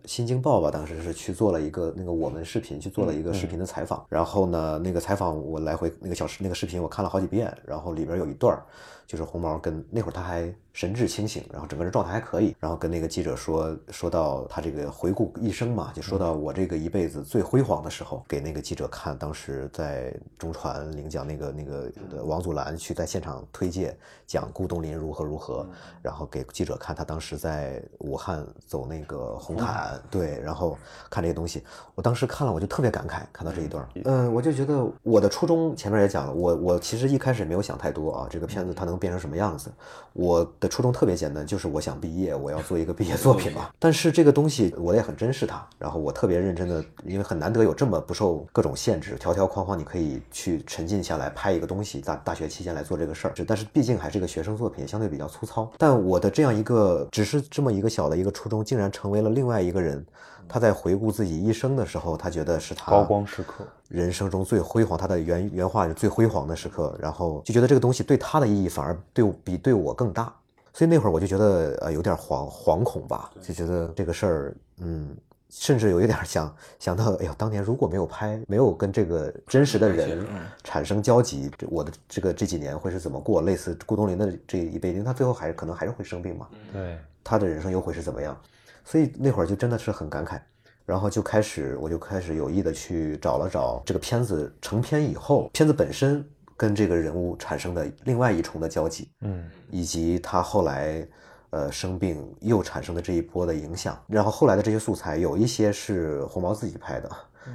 [0.05, 8.63] 新京报吧，当时是去做了一个那个我们视频去做了一个视频的采访，然后呢，那个采访我来回那个小视那个视频我看了好几遍，然后里边有一段儿
[9.05, 25.67] 就是红毛跟那会儿他还神志清醒，然后整个人状态还可以，然后跟那个记者说说到他这个回顾一生嘛，就说到我这个一辈子最辉煌的时候，给那个记者看，当时在中传领奖那个那个呃王祖蓝去在现场推介讲顾东林如何如何，
[25.99, 30.77] 然后给记者看他当时在武汉走那个红毯，对，然后
[31.09, 31.63] 看这些东西，
[31.95, 39.71] 我当时看了我就特别感慨，看到这一段，嗯，我就觉得我的初衷前面也讲了，我我其实一开始没有想太多啊，这个片子它能变成什么样子，
[40.13, 43.69] 我的初衷特别简单，就是我想毕业，我要做一个毕业作品嘛。
[43.79, 53.33] 但是这个东西我也很珍视它，然后我特别认真的，因为很难得有这么不受各种限制、条条框框，你可以去沉浸下来拍一个东西，大大学期间来做这个事儿。
[53.47, 55.71] 但是毕竟还是一个学生作品，相对比较粗糙。
[55.77, 60.05] 但我的这样一个只是这么一个小的一个初衷，竟然成为了另外一个人。
[60.49, 70.33] 他在回顾自己一生的时候，他觉得是他高光时刻，人生中最辉煌，他的原原话是最辉煌的时刻，然后就觉得这个东西对他的意义反而对比对我更大，
[70.77, 75.17] 所以那会儿我就觉得呃有点惶惶恐吧，就觉得这个事儿，嗯，
[75.49, 80.23] 甚至有一点想想到，哎呀，当年如果没有拍，没有跟这个真实的人
[80.63, 83.41] 产生交集，我的这个这几年会是怎么过？
[83.41, 88.39] 类似顾东林的这一辈，因为他最后还可能还是会生病嘛，对，他的人生又会是怎么样？
[88.85, 90.39] 所以那会儿就真的是很感慨，
[90.85, 96.23] 然后就开始我就开始有意的去找了找这个片子成片以后，片子本身
[96.57, 101.07] 跟这个人物产生的另外一重的交集，嗯，以及他后来
[101.51, 103.97] 呃生病又产生的这一波的影响。
[104.07, 107.09] 然后后来的这些素材有一些是红毛自己拍的，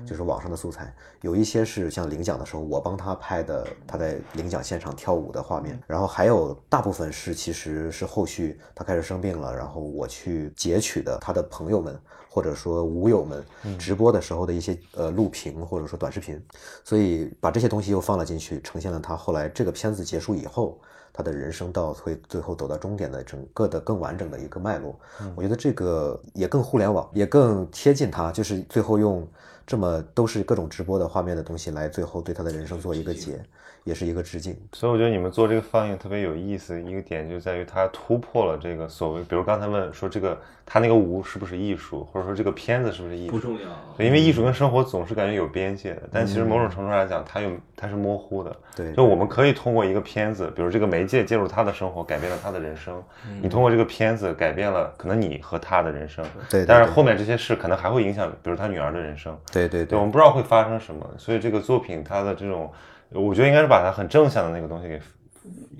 [0.06, 0.84] 就是网上的素材；
[1.20, 5.78] 有一些是像领奖的时候我帮他拍的，他在领奖现场跳舞的画面。
[5.86, 13.44] 然后还有大部分是其实是后续他开始生病了，然后我去截取的他的朋友们或者说舞友们
[13.78, 16.42] 直播的时候的一些呃录屏或者说短视频，
[16.84, 20.78] 所以把这些东西又放了进去，呈现了他后来这个片子结束以后。
[21.14, 24.98] 他的人生到会最后走到终点的整个的更完整的一个脉络，
[25.36, 29.28] 我觉得这个也更互联网，也更贴近他，就是最后用
[29.72, 33.42] 这么都是各种直播的画面的东西来最后对他的人生做一个结，
[33.84, 34.56] 也是一个致敬。
[34.72, 43.68] 所以我觉得你们做这个放映特别有意思，一个点就在于它突破了这个所谓，比如刚才问说这个他那个舞是不是艺术，或者说这个片子是不是艺术，不重要。
[43.96, 48.54] 对，因为艺术跟生活总是感觉有边界的，但其实某种程度上来讲，它有它是模糊的。
[48.74, 53.02] 对就我们可以通过一个片子，比如这个媒介介入他的生活，改变了他的人生。
[53.42, 59.36] 你通过这个片子改变了可能你和他的人生，对对对但是后面这些事可能还会影响，比如他女儿的人生。
[59.52, 62.72] 对对对，我们不知道会发生什么，所以这个作品它的这种，
[63.14, 65.00] 我觉得应该是把它很正向的那个东西给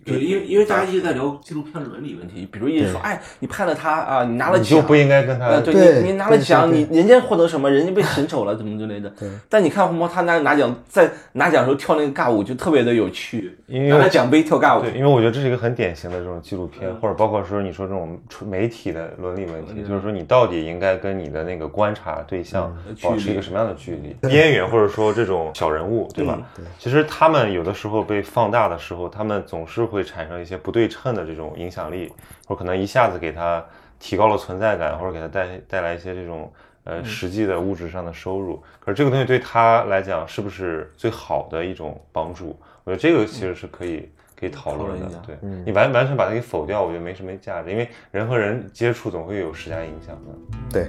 [0.04, 9.08] 对，因为因为大家一直在聊纪录片伦理问题，比如一直说，哎，你拍了他啊，你拿了奖，你就不应该跟他呃，对对你你拿了奖，你人家获得什么，人家被审丑了，怎么之类的。
[9.10, 9.28] 对。
[9.48, 14.82] 但你看红毛他拿拿奖，在拿奖的时候跳那个尬舞就特别的有趣，因为拿了奖杯跳尬舞。
[14.82, 26.40] 对，因为我觉得这是一个很典型的这种纪录片，或者包括说你说这种出媒体的伦理问题，就是说你到底应该跟你的那个观察对象保持一个什么样的距离，边缘或者说这种小人物，对吧？
[26.56, 32.10] 对其实他们有的时候被放大的时候，他们总是会产生一些不对称的这种影响力，
[32.46, 33.62] 或者可能一下子给他
[33.98, 36.50] 提高了存在感，或者给他带带来一些这种。
[36.84, 42.58] 呃，实际的物质上的收入，可是这个东西对他来讲是不是最好的一种帮助？
[42.82, 45.22] 我觉得这个其实是可以可以讨论的。
[45.24, 50.32] 对你完完全把它给否掉，我觉得没什么价值，因为人和人接触总会有施加影响的。
[50.72, 50.88] 对。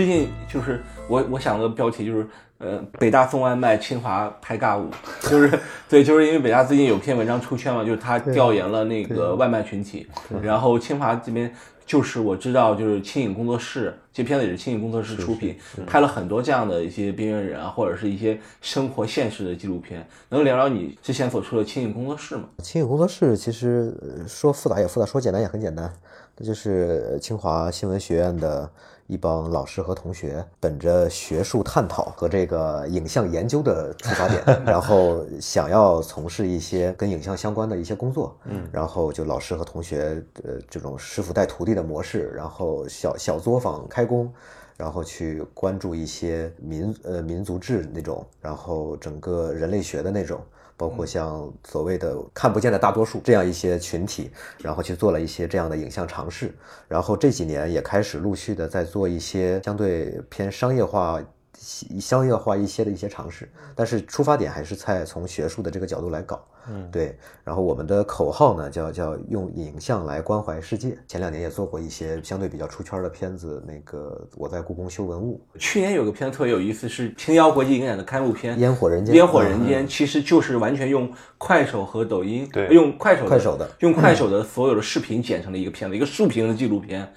[0.00, 4.88] 最近就是我我想的标题就是呃北大送外卖，清华拍尬舞，
[5.20, 5.60] 就是
[5.90, 10.06] 对，就是因为北大最近有篇文章出圈嘛，就是他调研了那个外卖群体，
[10.42, 15.54] 然后清华这边就是我知道就是轻影工作室，这片子也是轻影工作室出品，
[15.86, 22.44] 拍了很多这样的一些边缘人啊，或者是一些生活现实的纪录片，能聊聊你之前所出的轻影工作室吗？
[22.62, 25.92] 轻影工作室其实呃说复杂也复杂，说简单也很简单，
[26.34, 28.70] 这就是清华新闻学院的
[29.10, 44.32] 一帮老师和同学，本着学术探讨和这个影像研究的出发点， 然后想要从事一些跟影像相关的一些工作，嗯，然后就老师和同学呃这种师傅带徒弟的模式，然后小小作坊开工。
[44.76, 50.40] 然后去关注一些民呃民族志那种，然后整个人类学的那种，
[50.80, 54.30] 包括像所谓的看不见的大多数这样一些群体，
[54.62, 56.54] 然后去做了一些这样的影像尝试。
[56.88, 61.22] 然后这几年也开始陆续的在做一些相对偏商业化
[61.58, 66.44] 商业化一些的一些尝试，但是出发点还是在从学术的这个角度来搞。
[66.68, 67.18] 嗯，对。
[67.42, 70.96] 然后我们的口号呢，叫叫用影像来关怀世界。
[71.08, 75.40] 前两年也做过一些相对比较出圈的片子，那个我在故宫修文物。
[75.58, 79.14] 去年有个片子特别有意思，是青腰国际影展的开幕片《烟火人间》。
[79.16, 87.10] 烟火人间其实就是完全用快手和抖音，对，用快手快手的，用快手的所有的视频剪成了一个片子，一个竖屏的纪录片。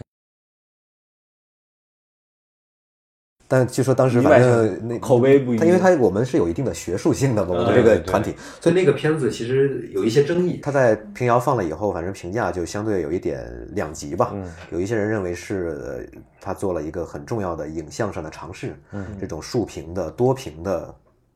[3.54, 10.60] 但据说当时反正那口碑不一，他因为他我们是有一定的学术性的嘛，我们这个团体，所以那个片子其实有一些争议。
[10.64, 14.34] 他在平遥放了以后，反正评价就相对有一点两极吧。
[14.72, 16.10] 有一些人认为是
[16.42, 18.76] 他做了一个很重要的影像上的尝试，
[19.22, 20.96] 这种竖屏的多屏的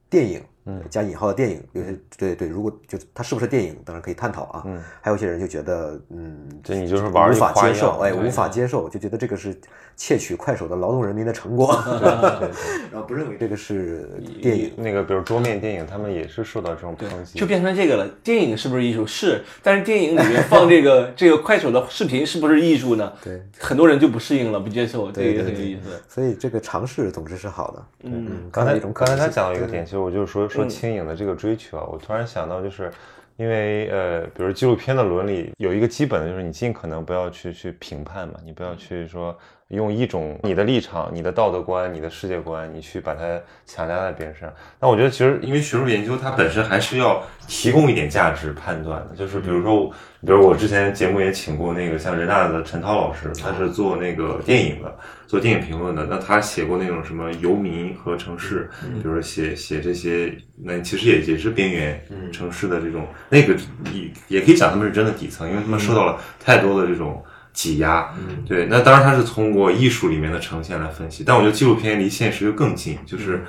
[0.10, 0.42] 电影。
[0.68, 4.64] 嗯，加引号的电影，有些对对，如果就它是不是电影，当然可以探讨啊。
[4.66, 9.58] 嗯，还有一些人就觉得，嗯，这你就是玩无法接受，哎，无法接受，就觉得这个是
[9.96, 11.74] 窃取快手的劳动人民的成果，
[12.92, 14.10] 然后不认为这个是
[14.42, 14.74] 电影。
[14.76, 18.08] 那个比如桌面电影，他们也是受到这种抨击，就变成这个了。
[18.22, 19.08] 电影是不是艺术？
[19.08, 23.14] 是，但是电影里面放这个这个快手的视频是不是艺术呢？
[23.24, 26.02] 对，很多人就不适应了，不接受，这个很有意思。
[26.10, 27.86] 所以这个尝试总之是好的。
[28.04, 31.38] 嗯，刚才刚才他讲到一个点，其实我就是说说轻影的这个。
[31.38, 31.88] 追求啊！
[31.92, 32.92] 我突然想到，就是
[33.36, 39.38] 因为呃，比如纪录片的伦理有一个基本的，就是你尽可能不要去去评判嘛，你不要去说
[39.70, 43.22] 用一种你的立场、你的道德观、你的世界观，你去把它
[43.66, 44.54] 强加在别人身上。
[44.80, 49.90] 那我觉得其实因为学术研究它本身还是要提供一点价值判断的，就是比如说，
[50.22, 54.98] 比如我之前节目也请过那个像人大的陈涛老师，他是做那个电影的。
[55.28, 62.02] 做电影评论的，那他写过那种什么游民和城市，比如说写写这些，那其实也也是边缘
[62.32, 63.54] 城市的这种，那个
[63.92, 67.22] 也也可以讲他们是真的底层，因为他们受到了太多的这种
[67.58, 68.14] 挤压。
[68.46, 73.44] 对，那当然他是通过艺术里面的呈现来分析，但我觉得纪录片离现实又更近，就是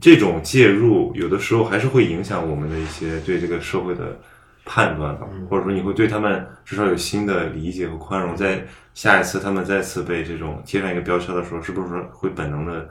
[0.00, 4.18] 这种介入有的时候还是会影响我们的一些对这个社会的。
[4.66, 12.88] 判断吧，或者说你会对他们至少有新的理解和宽容，在下一次他们再次被这种贴上一个标签的时候，是不是会本能的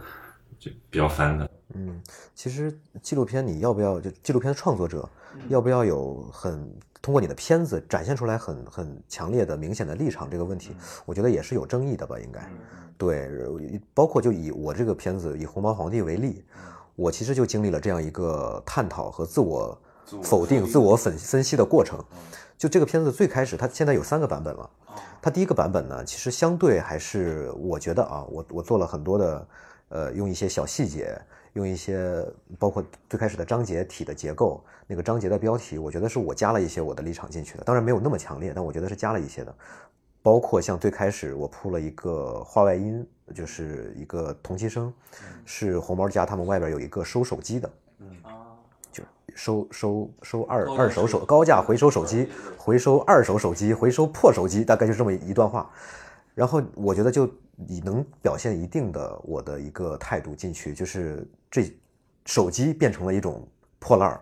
[0.59, 1.49] 就比较反感？
[1.73, 1.99] 嗯，
[2.35, 5.09] 其实纪录片你要不要就纪录片的创作者
[5.49, 6.71] 要不要有很
[7.03, 12.17] 通过你的片子展现出来很很强烈的明显的立场这个问题，我觉得也是有争议的吧？
[12.17, 12.49] 应该
[12.97, 13.29] 对，
[13.93, 16.43] 包括就以我这个片子以红毛皇帝为例，
[16.95, 19.77] 我其实就经历了这样一个探讨和自我。
[20.21, 21.97] 否定、自我分分析的过程，
[22.57, 24.69] 就这个片子最开始，它现在有三个版本了。
[25.21, 29.47] 它第一个版本呢，其实相对还是我觉得啊，我我做了很多的，
[29.89, 31.17] 呃，用一些小细节，
[31.53, 32.25] 用一些
[32.59, 37.63] 包括最开始的章节体的结构，那个章节的标题，我觉得是我加了一些我的立场进去的。
[37.63, 39.55] 当然没有那么强烈，但我觉得是加了一些的。
[40.21, 44.93] 包括像最开始我铺了一个话外音，就是一个同期声，
[45.43, 47.69] 是红毛家他们外边有一个收手机的。
[47.99, 48.07] 嗯
[48.91, 49.03] 就
[49.35, 55.69] 收收收二二手手高价回收手机，回收二手手机，回收破手机，大概就这么一段话。
[56.35, 61.71] 然后我觉得就你能表现一定的我的一个态度进去，就是这
[62.25, 63.47] 手机变成了一种
[63.79, 64.21] 破烂儿，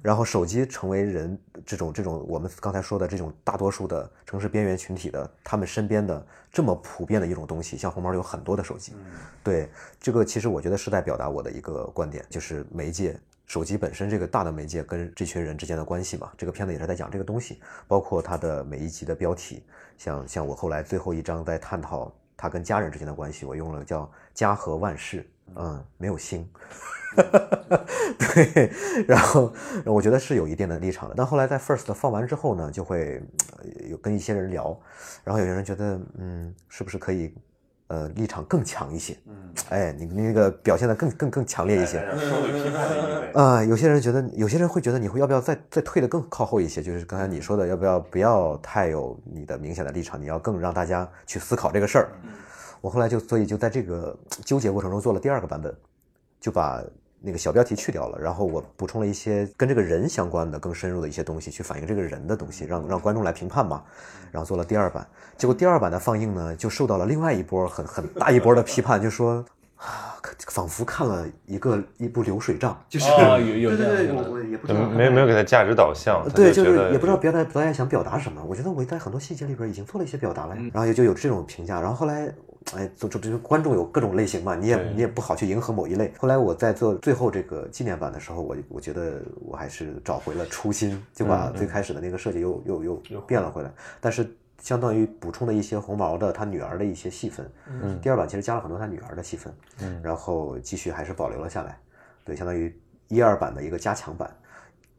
[0.00, 8.94] 然后手机成为人这种这种我们刚才说的这种大多数的城市边缘群体的他们身边的这么普遍的一种东西，像红毛有很多的手机。
[9.42, 9.68] 对
[10.00, 13.18] 这个其实我觉得是在表达我的一个观点，就是媒介。
[13.44, 19.62] 手机本身这个大的媒介跟这群人之间的关系嘛，这个片子也是在讲这个东西，包括它的每一集的标题，
[19.98, 22.10] 像像我后来最后一章在探讨
[22.42, 25.24] 他跟家人之间的关系，我用了叫家和万事，
[25.54, 26.44] 嗯，没有心，
[28.18, 28.68] 对，
[29.06, 29.52] 然后
[29.86, 33.22] 我觉得是有一定的立场的，但后来在 First 放完之后呢，就会
[33.88, 34.76] 有跟一些人聊，
[35.22, 37.32] 然后有些人觉得，嗯，是不是可以？
[37.92, 39.34] 呃，立场更强一些，嗯，
[39.68, 41.98] 哎，你那个表现的更更更强烈一些，
[43.34, 52.08] 啊，有些人觉得，有些人会觉得你会要不要再再退的更靠后一些，就是刚才你说的，要不要不要太有你的明显的立场，你要更让大家去思考这个事儿。
[52.80, 55.76] 我后来就所以就在这个纠结过程中做了第二个版本，
[56.40, 56.82] 就把。
[57.24, 63.82] 那个小标题去掉了，然后我补充了一些跟这个人相关的、更深入的一些东西，去反映这个人的东西，让让观众来评判嘛。
[64.30, 65.06] 然后做了第二版，
[65.36, 69.44] 结果第二版的放映呢，就受到了另外一波很很大一波的批判，就说
[69.76, 70.16] 啊，
[70.48, 78.42] 仿佛看了一个一部流水账，就是有有对对对，我我也不知道，没有没有给他价值导向，对，就是也不知道表演导演想表达什么。
[78.42, 81.80] 我觉得我在很多细节里边已经做了一些表达了，然后也就有这种评价。
[81.80, 82.32] 然后后来。
[82.74, 86.12] 哎，就就就观众有各种类型嘛，你也你也不好去迎合某一类。
[86.18, 93.72] 后来我在做最后这个纪念版的时候，我我觉得我还是找回了初心，就把最开始的那个设计又又又又变了回来。
[94.00, 97.50] 但是相当于补充了一些红毛的他女儿的一些戏份。
[97.66, 101.78] 嗯第二版其实加了很多他女儿的戏份，嗯然后继续还是保留了下来，
[102.24, 102.74] 对，相当于
[103.08, 104.30] 一二版的一个加强版。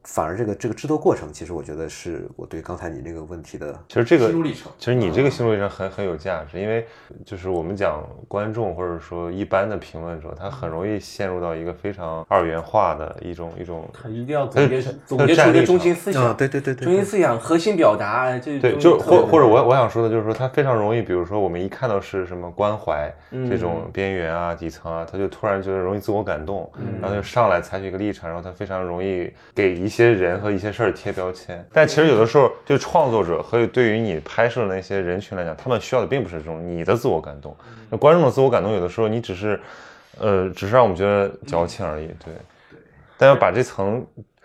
[0.04, 6.86] 反而这个这个制作过程，其实我觉得是我对刚才你那个问题的其实这个心路历程其实你这个心路历程很很有价值，因为
[7.24, 16.84] 就是我们讲观众或者说一般的评论者，他很容易陷入到一个非常二元化的一种一种他一定要总结他 总结出一个中心思啊想，对对对对。
[16.84, 23.48] 中心思想核心表达，这对，就或或者我我想说的就是说，他非常容易，比如说我们一看到是什么关怀嗯。
[23.48, 27.00] 这种边缘啊、底层啊，他就突然觉得容易自我感动，嗯。
[27.00, 31.64] 然后就上来采取一个立场，然后他非常容易给一些人和一些事儿贴标签。
[31.72, 39.60] 但其实有的时候，就创作者和对于你拍摄的那些人群来讲，他们需要的并不是这种你的自我感动，嗯那观众的自我感动，有的时候你只是，
[40.18, 42.34] 呃，只是让我们觉得矫情而已，对。
[43.16, 44.04] 但要把这层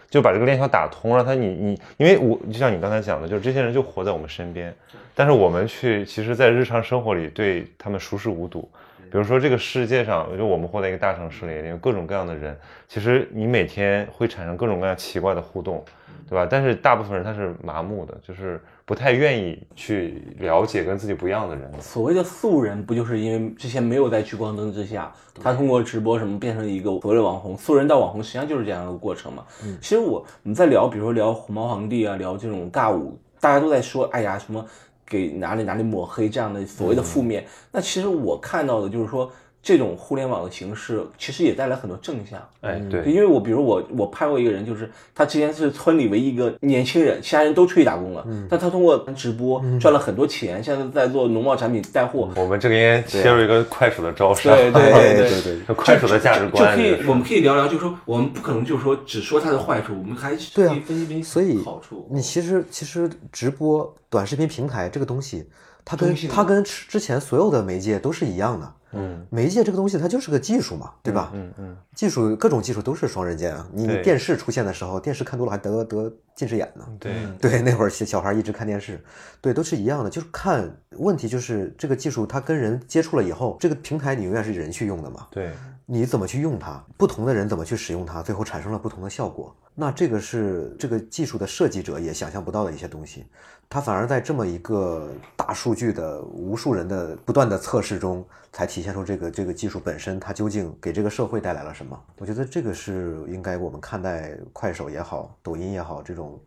[0.10, 4.74] 就把这个链条打通，让他你你，因为我就像你刚才讲的，就是这些人就活在我们身边，
[5.16, 8.70] 但是我们去其实，在日常生活里对他们熟视无睹。
[9.12, 12.58] 比如说这个世界上，就我们活在一个大城市里，有各种各样的人，
[12.88, 15.84] 其实你每天会产生各种各样奇怪的互动，
[16.30, 16.48] 对吧？
[16.50, 21.72] 但是大部分人他是麻木的，就是不太愿意去了解跟自己不一样的人。
[21.82, 29.44] 所谓的素人，不就是因为之前没有在聚光灯之下，他通过直播什么变成一个所谓的网红，素人到网红，实际上就是这样一个过程嘛。
[29.82, 34.64] 其实我我们在聊，比如说聊红毛皇帝啊，聊这种尬舞，大家都在说，哎呀，什么
[35.10, 37.46] 给哪里哪里抹黑这样的所谓的负面。
[37.72, 39.32] 那其实我看到的就是说，
[39.62, 42.40] 这种互联网的形式其实也带来很多正向。
[42.62, 52.30] 哎，对，因为我比如我我拍过一个人，就是他之前是村里唯一一个年轻人，其他人都出去打工了，但他通过直播赚了很多钱，现在在做农贸产品带货。
[52.36, 62.08] 我们这个应该切入一个快手的招商，对对对对对快手的价值观就可以这，个我们可以聊聊，就是说我们不可能就是说只说它的坏处，我们还对啊可以分析分析所以好处。
[62.10, 65.46] 你其实其实直播短视频平台这个东西，
[65.90, 68.74] 它跟它跟之之前所有的媒介都是一样的。
[68.92, 71.32] 嗯，媒介这个东西它就是个技术嘛，对吧？
[71.34, 73.68] 嗯嗯，技术各种技术都是双刃剑啊。
[73.72, 76.86] 你电视出现的时候，电视看多了还得得近视眼呢。
[77.00, 79.04] 对，对，那会儿小小孩一直看电视，
[79.42, 85.52] 对，都是一样的，就是看问题就是这个技术它跟人接触了以后，这个平台你永远是人去用的嘛，对，
[85.92, 89.56] 你怎么去用它，不同的人怎么去使用它，最后产生了不同的效果。
[89.74, 93.26] 那这个是这个技术的设计者也想象不到的一些东西，
[93.68, 98.24] 它反而在这么一个大数据的无数人的不断的测试中，
[98.54, 102.00] 才体现出这个这个技术本身它究竟给这个社会带来了什么。
[102.20, 106.40] 我觉得这个是应该我们看待快手也好，抖音也好这种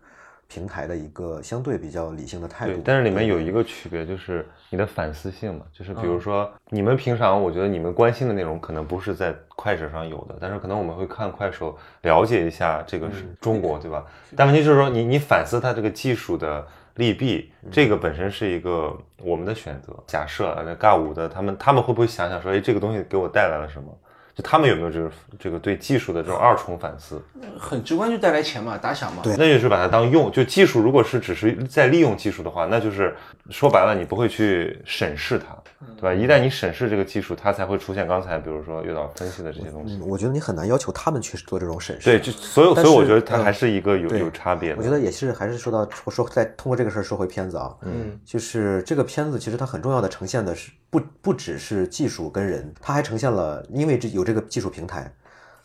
[0.53, 14.05] 平台的一个相对比较理性的态度。，对但是里面有一个区别，就是你的反思性嘛，就是比如说你们平常，我觉得你们关心的内容可能不是在快手上有的，但是可能我们会看快手了解一下这个是中国，对吧？
[14.37, 19.95] 但问题就是说，你你反思它这个技术的利弊，这个本身是一个我们的选择。
[20.07, 23.89] 假设啊那尬舞的他们他们会不会想想说，哎，这个东西给我带来了什么？
[24.35, 27.21] 就他们有没有这个这个对技术的这种二重反思？
[27.59, 29.23] 很直观，就带来钱嘛，打响嘛。
[29.23, 33.15] 对那就是把它当用，就技术如果是只是在利用技术的话，那就是
[33.51, 35.57] 说白了，你不会去审视它，
[35.97, 36.15] 对吧？
[36.15, 39.97] 一旦你审视这个技术，它才会出现刚才比如说月导分析的这些东西。
[39.97, 42.05] 嗯，我觉得你很难要求他们去做这种审视。
[42.05, 44.77] 对，就所有，所以我觉得它嗯还是一个有对有差别的。
[44.79, 55.13] 我觉得也是，还是说到我说再通过这个事儿说回片子啊，嗯，就是这个片子其实它很重要的呈现的是不不只是技术跟人，它还呈现了因为这有这个技术平台，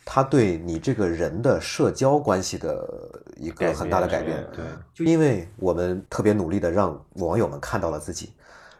[0.04, 2.88] 它对你这个人的社交关系的
[3.36, 4.46] 一个很大的改变。
[4.54, 8.32] 对，就因为我们特别努力的让网友们看到了自己，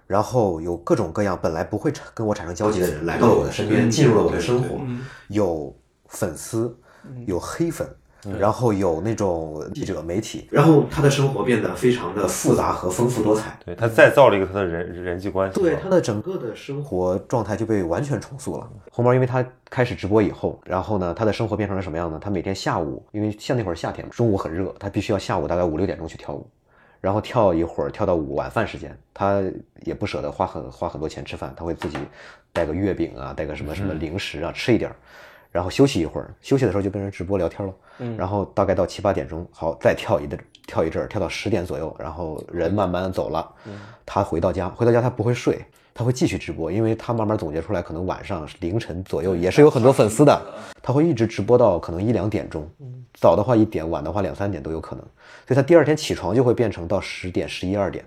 [0.07, 4.81] 然后有各种各样本来不会产跟我产生交集的人来到了我的身边，进入了我的生活，
[5.29, 5.75] 有
[6.07, 6.77] 粉丝，
[7.27, 7.87] 有黑粉。
[8.39, 13.59] 然后有那种记者、媒体，然后他的生活变得非常的复杂和丰富多彩。
[13.65, 15.61] 对，他再造了一个他的人人际关系。
[15.61, 18.69] 对他的整个的生活状态就被完全重塑了。
[18.91, 22.19] 红毛因为他开始直播以后，然后呢，他的生活变成了什么样呢？
[22.21, 26.45] 他每天下午，因为像那会儿夏天，中午很热，他必须要下午大概五六点钟去跳舞，
[27.01, 29.41] 然后跳一会儿，跳到午晚饭时间，他
[29.85, 31.97] 也不舍得花很花很多钱吃饭，他会自己
[32.53, 34.97] 带个月饼啊，带个什么什么零食啊，吃一点儿。
[35.51, 37.75] 然后休息一会儿，休息的时候就变成直播聊天了。
[37.99, 43.53] 嗯，然后大概到七八点钟，好再跳一阵，跳一阵儿，跳到十点左右，然后人慢慢走了。
[43.65, 50.41] 嗯，他回到家，回到家他不会睡，他会继续直播，因为他慢慢总结出来，可能晚上凌晨左右也是有很多粉丝的，
[50.83, 52.69] 他会一直直播到可能一两点钟，
[53.15, 55.05] 早的话一点，晚的话两三点都有可能。
[55.47, 58.05] 所以他第二天起床就会变成到十点、十一二点。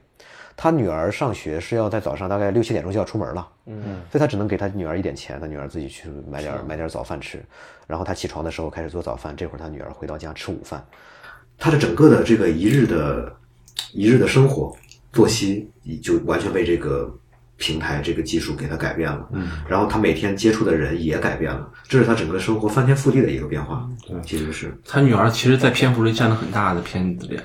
[0.55, 7.43] 他女儿上学是要在早上大概六七点钟就要出门了，嗯，所以他只能给他女儿一点钱，他女儿自己去买点买点早饭吃，
[7.87, 10.83] 然后他起床的时候开始做早饭，这会儿他女儿回到家吃午饭，
[11.57, 13.35] 他的整个的这个一日的
[13.93, 14.75] 一日的生活
[15.13, 15.69] 作息
[16.01, 17.13] 就完全被这个
[17.57, 19.29] 平台这个技术给他改变了。
[19.33, 23.87] 嗯，然后他每天接触的人也改变了，这是他整个生活翻天覆地的一个变化。
[24.25, 27.39] 其实是他女儿其实，在篇幅里占了很大的篇子里，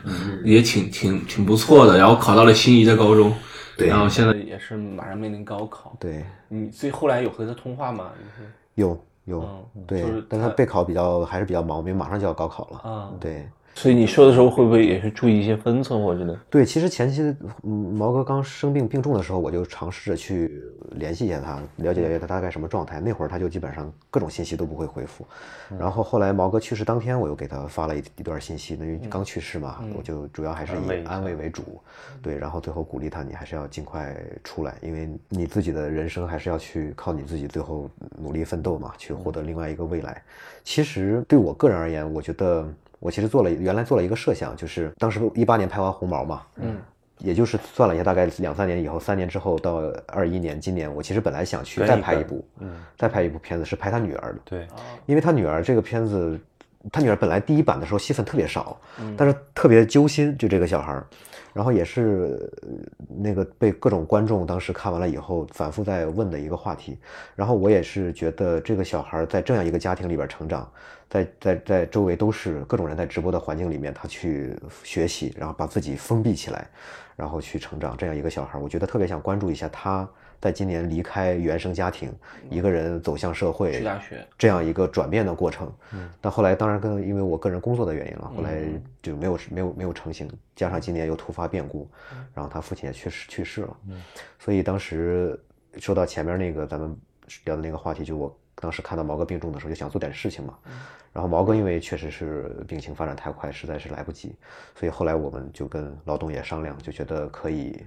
[0.45, 1.99] 也挺挺挺不错的。
[1.99, 3.35] 然后考到了心仪的高中，
[3.77, 5.95] 对然后现在也是马上面临高考。
[6.01, 8.11] 对，你所以后来有和他通话吗？
[8.74, 9.41] 有有、
[9.74, 12.79] 嗯对就是，但他备考比较还是比较忙，因为马上就要高考了。
[12.91, 16.35] 啊，对所以你说的时候会不会也是注意一些分寸或者的？
[16.49, 17.22] 对，其实前期
[17.62, 20.62] 嗯毛哥刚生病病重的时候，我就尝试着去
[20.93, 23.01] 联系一下他，了解了解他大概什么状态。
[23.01, 25.27] 那会儿他就基本上各种信息都不会回复。
[25.79, 31.79] 然后后来毛哥去世当天，我又给他发了一一段信息，因为刚去世嘛，我就主要还是以安慰为主，
[32.22, 40.22] 对，然后最后鼓励他，你还是要尽快出来，因为你自己的人生还是要去靠你自己最后努力奋斗嘛，去获得另外一个未来。
[40.64, 42.66] 其实对我个人而言，我觉得
[42.99, 46.78] 我其实做了原来做了一个设想，就是当时一八年拍完《红毛》嘛，嗯，
[47.18, 54.66] 也就是算了一下，大概两三年以后，三年之后到二一年，今年我其实本来想去再拍一部，嗯，再拍一部片子，是拍他女儿的，对，
[55.07, 56.38] 因为他女儿这个片子，
[56.90, 58.78] 他女儿本来第一版的时候戏份特别少，
[59.16, 61.07] 但是特别揪心，就这个小孩儿，
[61.53, 62.68] 然后也是呃
[63.18, 66.99] 那个被各种观众当时看完了以后反复在问的一个话题，
[67.34, 70.70] 然后我也是觉得这个小孩儿在这样一个家庭里边成长，
[71.09, 76.69] 在在在周围都是各种人在直播的环境里面，他去学习，然后把自己封闭起来，
[77.15, 80.09] 然后去成长，这样一个小孩儿，我觉得特别想关注一下他
[80.41, 82.13] 在今年离开原生家庭，
[82.51, 85.73] 一个人走向社会，去大学，这样一个转变的过程。
[85.93, 88.63] 嗯，但后来当然跟因为我个人工作的原因了，后来
[89.03, 91.89] 就没有没有没有成型，加上今年又突发变故，
[92.35, 93.77] 然后他父亲也去世去世了。
[93.89, 94.03] 嗯，
[94.39, 95.41] 所以当时
[95.79, 96.95] 说到前面那个咱们
[97.45, 100.59] 聊的那个话题，就我当时看到毛哥病重的时候，就想做点事情嘛。
[101.13, 104.35] 然后毛哥因为确实是病情发展太快，实在是来不及，
[104.75, 107.87] 所以后来我们就跟老董也商量，就觉得可以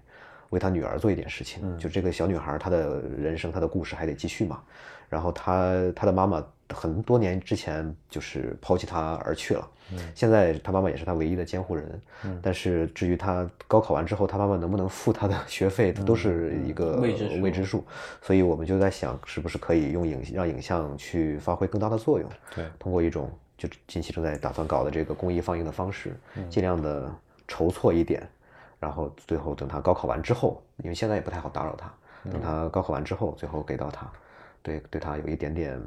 [0.50, 1.78] 为他女儿做一点事情。
[1.78, 4.62] 就这个小女孩，她的人生，她的故事还得继续嘛。
[5.10, 9.68] 然后她她的妈妈很多年之前就是抛弃她而去了，
[10.14, 12.02] 现在她妈妈也是她唯一的监护人。
[12.44, 17.84] 但是至于她高考完之后，她妈妈能不能付她的学费，都是一个未知数未知数。
[18.22, 22.30] 所以我们就在想，是不是可以用影让影像去发挥更大的作用。
[22.56, 26.16] 对，通过一种就近期正在打算搞的这个公益放映的方式，
[26.52, 27.12] 尽量的
[27.48, 28.22] 筹措一点，
[28.80, 31.92] 然后最后等他高考完之后，因为现在也不太好打扰他，
[32.32, 34.10] 等他高考完之后，最后给到他，
[34.62, 35.82] 对对他有一点点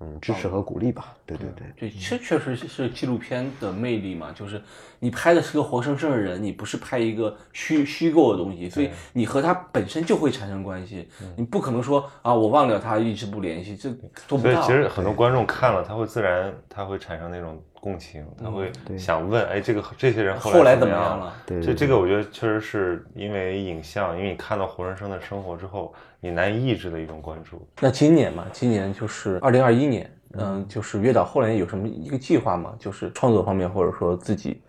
[0.00, 1.14] 嗯支持和鼓励吧。
[1.26, 1.66] 对对对。
[1.76, 4.62] 对，这确实是纪录片的魅力嘛，就是
[5.00, 11.08] 你拍的是个活生生的人，你不是拍一个虚虚构的东西，所以你和他本身就会产生关系。
[11.36, 13.90] 你不可能说啊，我忘了他，一直不联系，这
[14.28, 14.52] 做不到。
[14.52, 21.32] 所以其实很多观众看了，他会自然他会产生那种共情，他会想问，哎，这个这些人嗯后来怎么样了？
[21.46, 27.66] 对这这个我觉得确实是因为影像，因为你看到活生生的生活之后，你难以抑制的一种关注。
[27.80, 32.74] 那今年嘛，今年就是二零二一年，嗯，就是月岛后来有什么一个计划吗？
[32.78, 34.60] 就是创作方面，或者说自己，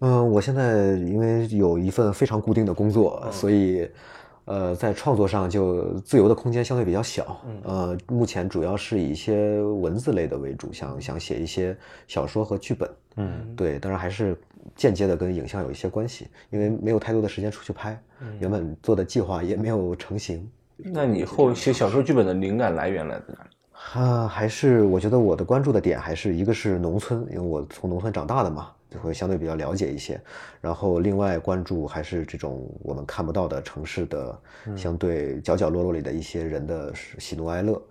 [0.00, 3.88] 嗯，我现在因为有一份非常固定的工作，所以，
[4.46, 7.40] 呃，在创作上就自由的空间相对比较小。
[7.62, 11.76] 呃，目前主要是以一些文字类的为主，想想写一些
[12.06, 12.90] 小说和剧本。
[13.16, 14.36] 嗯，对，当然还是
[14.76, 17.98] 间接的跟影像有一些关系，因为没有太多的时间出去拍，
[18.38, 20.46] 原本做的计划也没有成型。
[20.76, 23.50] 那你后写小说剧本的灵感来源来自哪里？
[23.94, 30.20] 啊，还是我觉得我的关注的点还是一个是农村，因为我从农村长大的嘛，就会相对比较了解一些。
[30.60, 34.40] 然后另外关注还是这种我们看不到的城市的
[34.76, 37.82] 相对角角落落里的一些人的喜怒哀乐。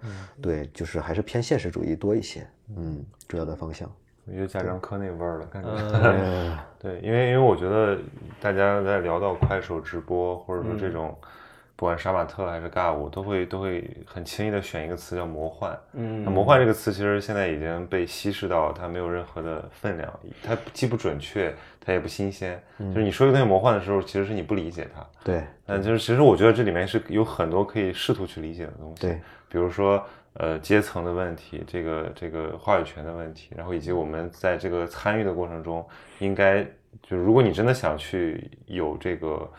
[0.41, 2.47] 对，就是还是偏现实主义多一些。
[2.77, 3.91] 嗯，主要的方向。
[4.25, 5.69] 我觉得贾樟柯那味儿了，感觉。
[5.99, 7.99] 嗯，对，因为因为我觉得
[8.39, 11.13] 大家在聊到快手直播，或者说这种，
[11.75, 15.77] 不管杀马特还是尬舞，都会都会很轻易的选一个词叫魔幻。
[15.93, 21.53] 嗯那魔幻这个词其实现在已经被稀释到它没有任何的分量，它既不准确，
[21.83, 22.61] 它也不新鲜。
[22.77, 25.05] 就是你说一个东西魔幻的时候，其实是你不理解它。
[25.23, 29.01] 对，嗯，就是其实我觉得这里面是有很多可以试图去理解的东西。
[29.01, 29.19] 对，
[29.49, 30.01] 比如说
[30.35, 35.85] 呃阶层的问题，这个这个话语权的问题，然后以及我们在这个参与的过程中，
[36.19, 36.63] 应该
[37.01, 39.49] 就如果你真的想去有这个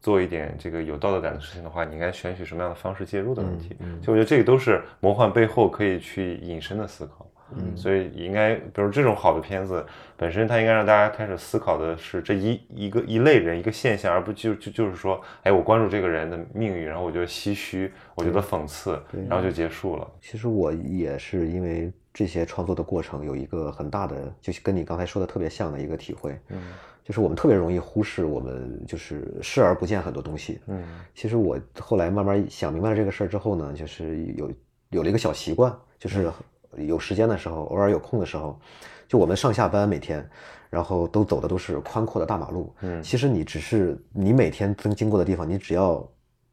[0.00, 3.76] 做一点这个有道德感的事情的话，你应该选取什么样的方式介入的问题。
[3.80, 7.24] 嗯就我觉得这个都是魔幻背后可以去引申的思考。
[7.50, 9.82] 嗯，所以应该，比如这种好的片子
[10.18, 20.06] 本身，它应该让大家开始思考的是这一一个一类人一个现象，而不就就就是说，哎，我关注这个人的命运，然后我觉得唏嘘，我觉得讽刺，然后就结束了。
[20.20, 26.60] 其实我也是因为这些创作的过程有一个很大的，就是跟你刚才说的特别像的一个体会，嗯，
[27.08, 30.84] 就是我们特别容易忽视我们就是视而不见很多东西，嗯，
[31.14, 34.52] 其实我后来慢慢想明白了这个事儿之后呢，就是有
[34.90, 36.30] 有了一个小习惯，就是
[36.76, 38.60] 有时间的时候，偶尔有空的时候，
[39.08, 40.28] 就我们上下班每天，
[40.68, 46.06] 然后都走的都是宽阔的大马路，嗯，其实你只是你每天经经过的地方，你只要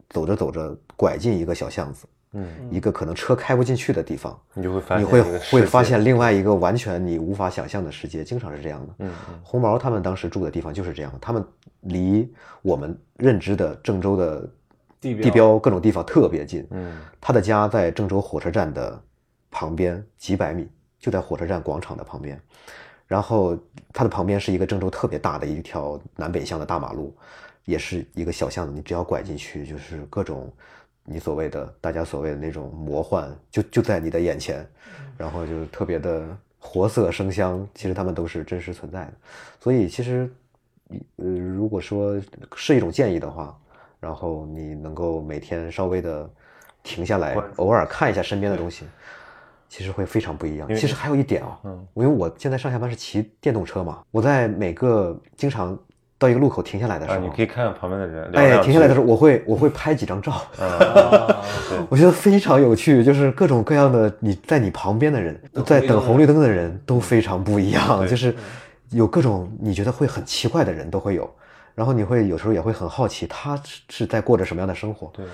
[0.10, 2.08] 走着走着拐进一个小巷子。
[2.38, 8.94] 嗯，一个可能车开不进去的地方，你就会发你会会发现另外一个完全你无法想象的世界，经常是这样的。
[9.00, 9.12] 嗯，
[9.42, 11.42] 红毛他们当时住的地方就是这样，他们
[11.80, 12.30] 离
[12.62, 14.50] 我们认知的郑州的
[15.00, 16.68] 地地标各种地方特别近。
[16.72, 19.02] 嗯，他的家在郑州火车站的
[19.50, 20.68] 旁边几百米，
[21.00, 22.38] 就在火车站广场的旁边。
[23.08, 23.58] 然后
[23.94, 27.16] 它的旁边是一个郑州特别大的一条南北向的大马路，
[27.64, 30.52] 也是一个小巷子，你只要拐进去就是各种。
[31.08, 34.68] 你所谓的大家所谓的那种魔幻，就就在你的眼前，
[35.16, 36.26] 然后就特别的
[36.60, 37.68] 活色生香。
[37.76, 39.14] 其实他们都是真实存在的，
[39.60, 40.28] 所以其实，
[41.18, 42.20] 呃，如果说
[42.56, 43.56] 是一种建议的话，
[44.00, 46.28] 然后你能够每天稍微的
[46.82, 48.86] 停下来，偶尔看一下身边的东西，
[49.70, 50.68] 其实会非常不一样。
[50.76, 55.78] 其实还有一点啊，嗯，因为我现在上下班是骑电动车嘛，我在每个经常。
[56.26, 58.32] 到一个路口停下来的时候，你可以看看旁边的人。
[58.34, 60.34] 哎，停下来的时候，我会我会拍几张照。
[61.88, 68.36] 我觉得非常有趣，就是各种各样的你在你旁边的人，在等红绿灯的人都非常不一样，就是
[68.90, 71.30] 有各种你觉得会很奇怪的人都会有，
[71.76, 73.60] 然后你会有时候也会很好奇他
[73.90, 75.12] 是在过着什么样的生活。
[75.14, 75.26] 对，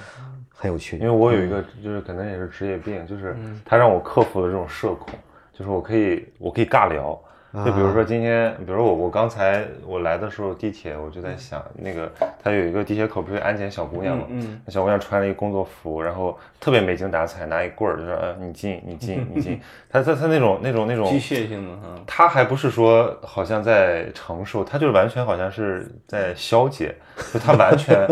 [0.53, 0.97] 很有趣。
[0.97, 5.07] 因为我有一个就是可能也是职业病，就是他让我克服了这种社恐，
[5.53, 7.17] 就是我可以我可以尬聊。
[7.53, 12.09] 就比如说今天，比如我我刚才我来的时候地铁，我就在想那个
[12.41, 26.95] 他有一个地铁口不是安检小姑娘嘛，嗯，那小姑娘穿了一个工作服，然后特别没精打采，拿一棍儿就说呃你进你进你进，他他他那种那种那种机械性的哈，他还不是说好像在承受，他就是完全好像是在消解，
[27.33, 28.07] 就他完全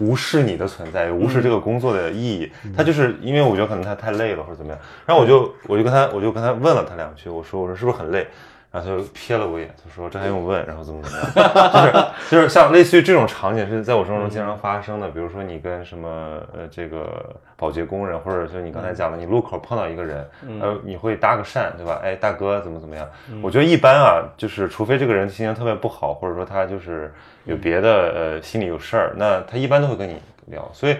[0.00, 8.26] 无视你的存在，无视这个工作的意义，他就是因为我觉得可能他太累了或者怎么样，然后我就我就跟他我就跟他问了他两句，我说我说是不是很累？
[8.72, 10.64] 然后他就瞥了我一眼，他说：“这还用问？
[10.64, 11.74] 然后怎么怎么样？
[11.74, 15.10] 就是就是像类似于这种场景是在我生活中经常发生的。
[15.10, 16.08] 比如说你跟什么
[16.54, 20.26] 呃这个保洁工人，或者就你刚才讲的，你路口碰到一个人，
[20.58, 22.00] 呃，你会搭个讪，对吧？
[22.02, 23.06] 哎，大哥怎么怎么样？
[23.42, 27.12] 我觉得一般啊，就是除非这个人心情特别不好，或者说他就是
[27.44, 30.16] 有别的呃心里有事儿，那他一般都会跟你
[30.46, 30.66] 聊。
[30.72, 30.96] 所以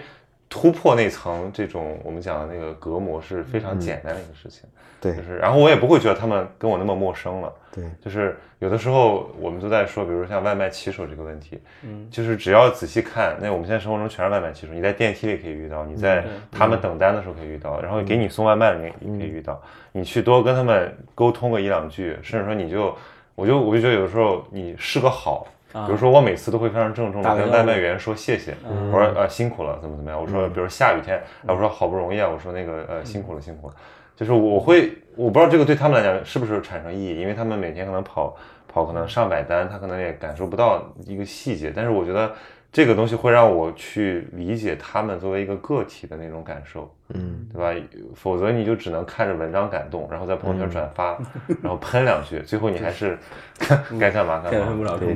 [0.50, 4.68] 突破那层这种我们讲的那个隔膜是非常简单的一个事情。”
[5.00, 7.52] 对，就是，然后我也不会觉得他们跟我那么陌生了。
[7.74, 19.58] 对，就是有的时候我们都在说，比如像外卖骑手这个问题，嗯，就是只要仔细看，那我们现在生活中全是外卖骑手，你在电梯里可以遇到，你在他们等单的时候可以遇到，然后给你送外卖的你也可以遇到，
[19.92, 22.94] 你去多跟他们沟通个一两句，甚至说你就，
[23.34, 28.54] 我就我就觉得有的时候你是个好，比如说我每次都会非常郑重的跟外卖员说谢谢，
[28.92, 31.18] 我说呃辛苦了，怎么怎么样，我说比如下雨天，
[31.48, 33.74] 我说好不容易啊，我说那个呃辛苦了辛苦了。
[34.16, 38.36] 就是我会，我不知道这个对他们来讲是不是产生意义，因为他们每天可能跑
[38.68, 41.72] 跑可能上百单，他可能也感受不到一个细节。
[41.74, 42.32] 但是我觉得
[42.70, 47.86] 这个东西会让我去理解他们作为一个个体的那种感受，嗯，对吧？
[48.14, 51.18] 否则你就只能看着文章感动，然后在朋友圈转发，
[51.62, 53.18] 然后喷两句，最后你还是
[54.00, 55.12] 该干嘛干嘛，不了对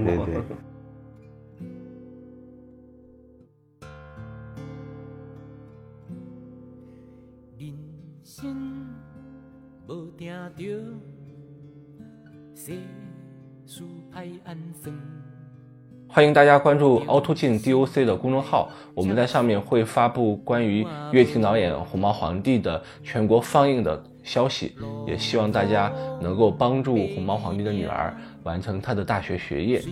[16.09, 24.75] 欢迎大家关注凹凸镜 DOC 的公众号，我们在上面会发布关于乐婷导演《红毛皇帝》的全国放映的消息，
[25.07, 25.93] 也希望大家
[26.23, 29.83] 能够帮助红毛皇帝的女儿完成她的大学学业。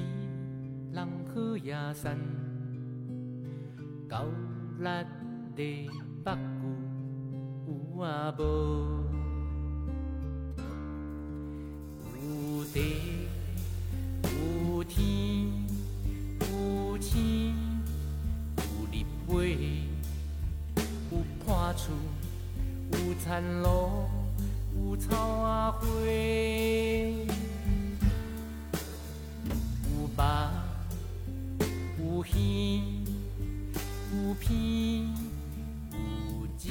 [12.72, 13.28] 地
[14.22, 15.04] 有天
[16.40, 17.54] 有星
[18.56, 18.94] 有日
[19.28, 19.56] 月
[21.10, 21.92] 有破厝
[22.92, 24.08] 有田路
[24.76, 25.96] 有草仔
[30.16, 30.50] 花
[31.98, 32.34] 有肉有鱼
[34.12, 34.50] 有片
[35.92, 36.70] 有籽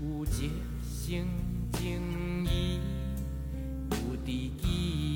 [0.00, 0.50] 有一
[0.82, 1.26] 生
[1.72, 2.40] 情
[4.24, 5.09] 的记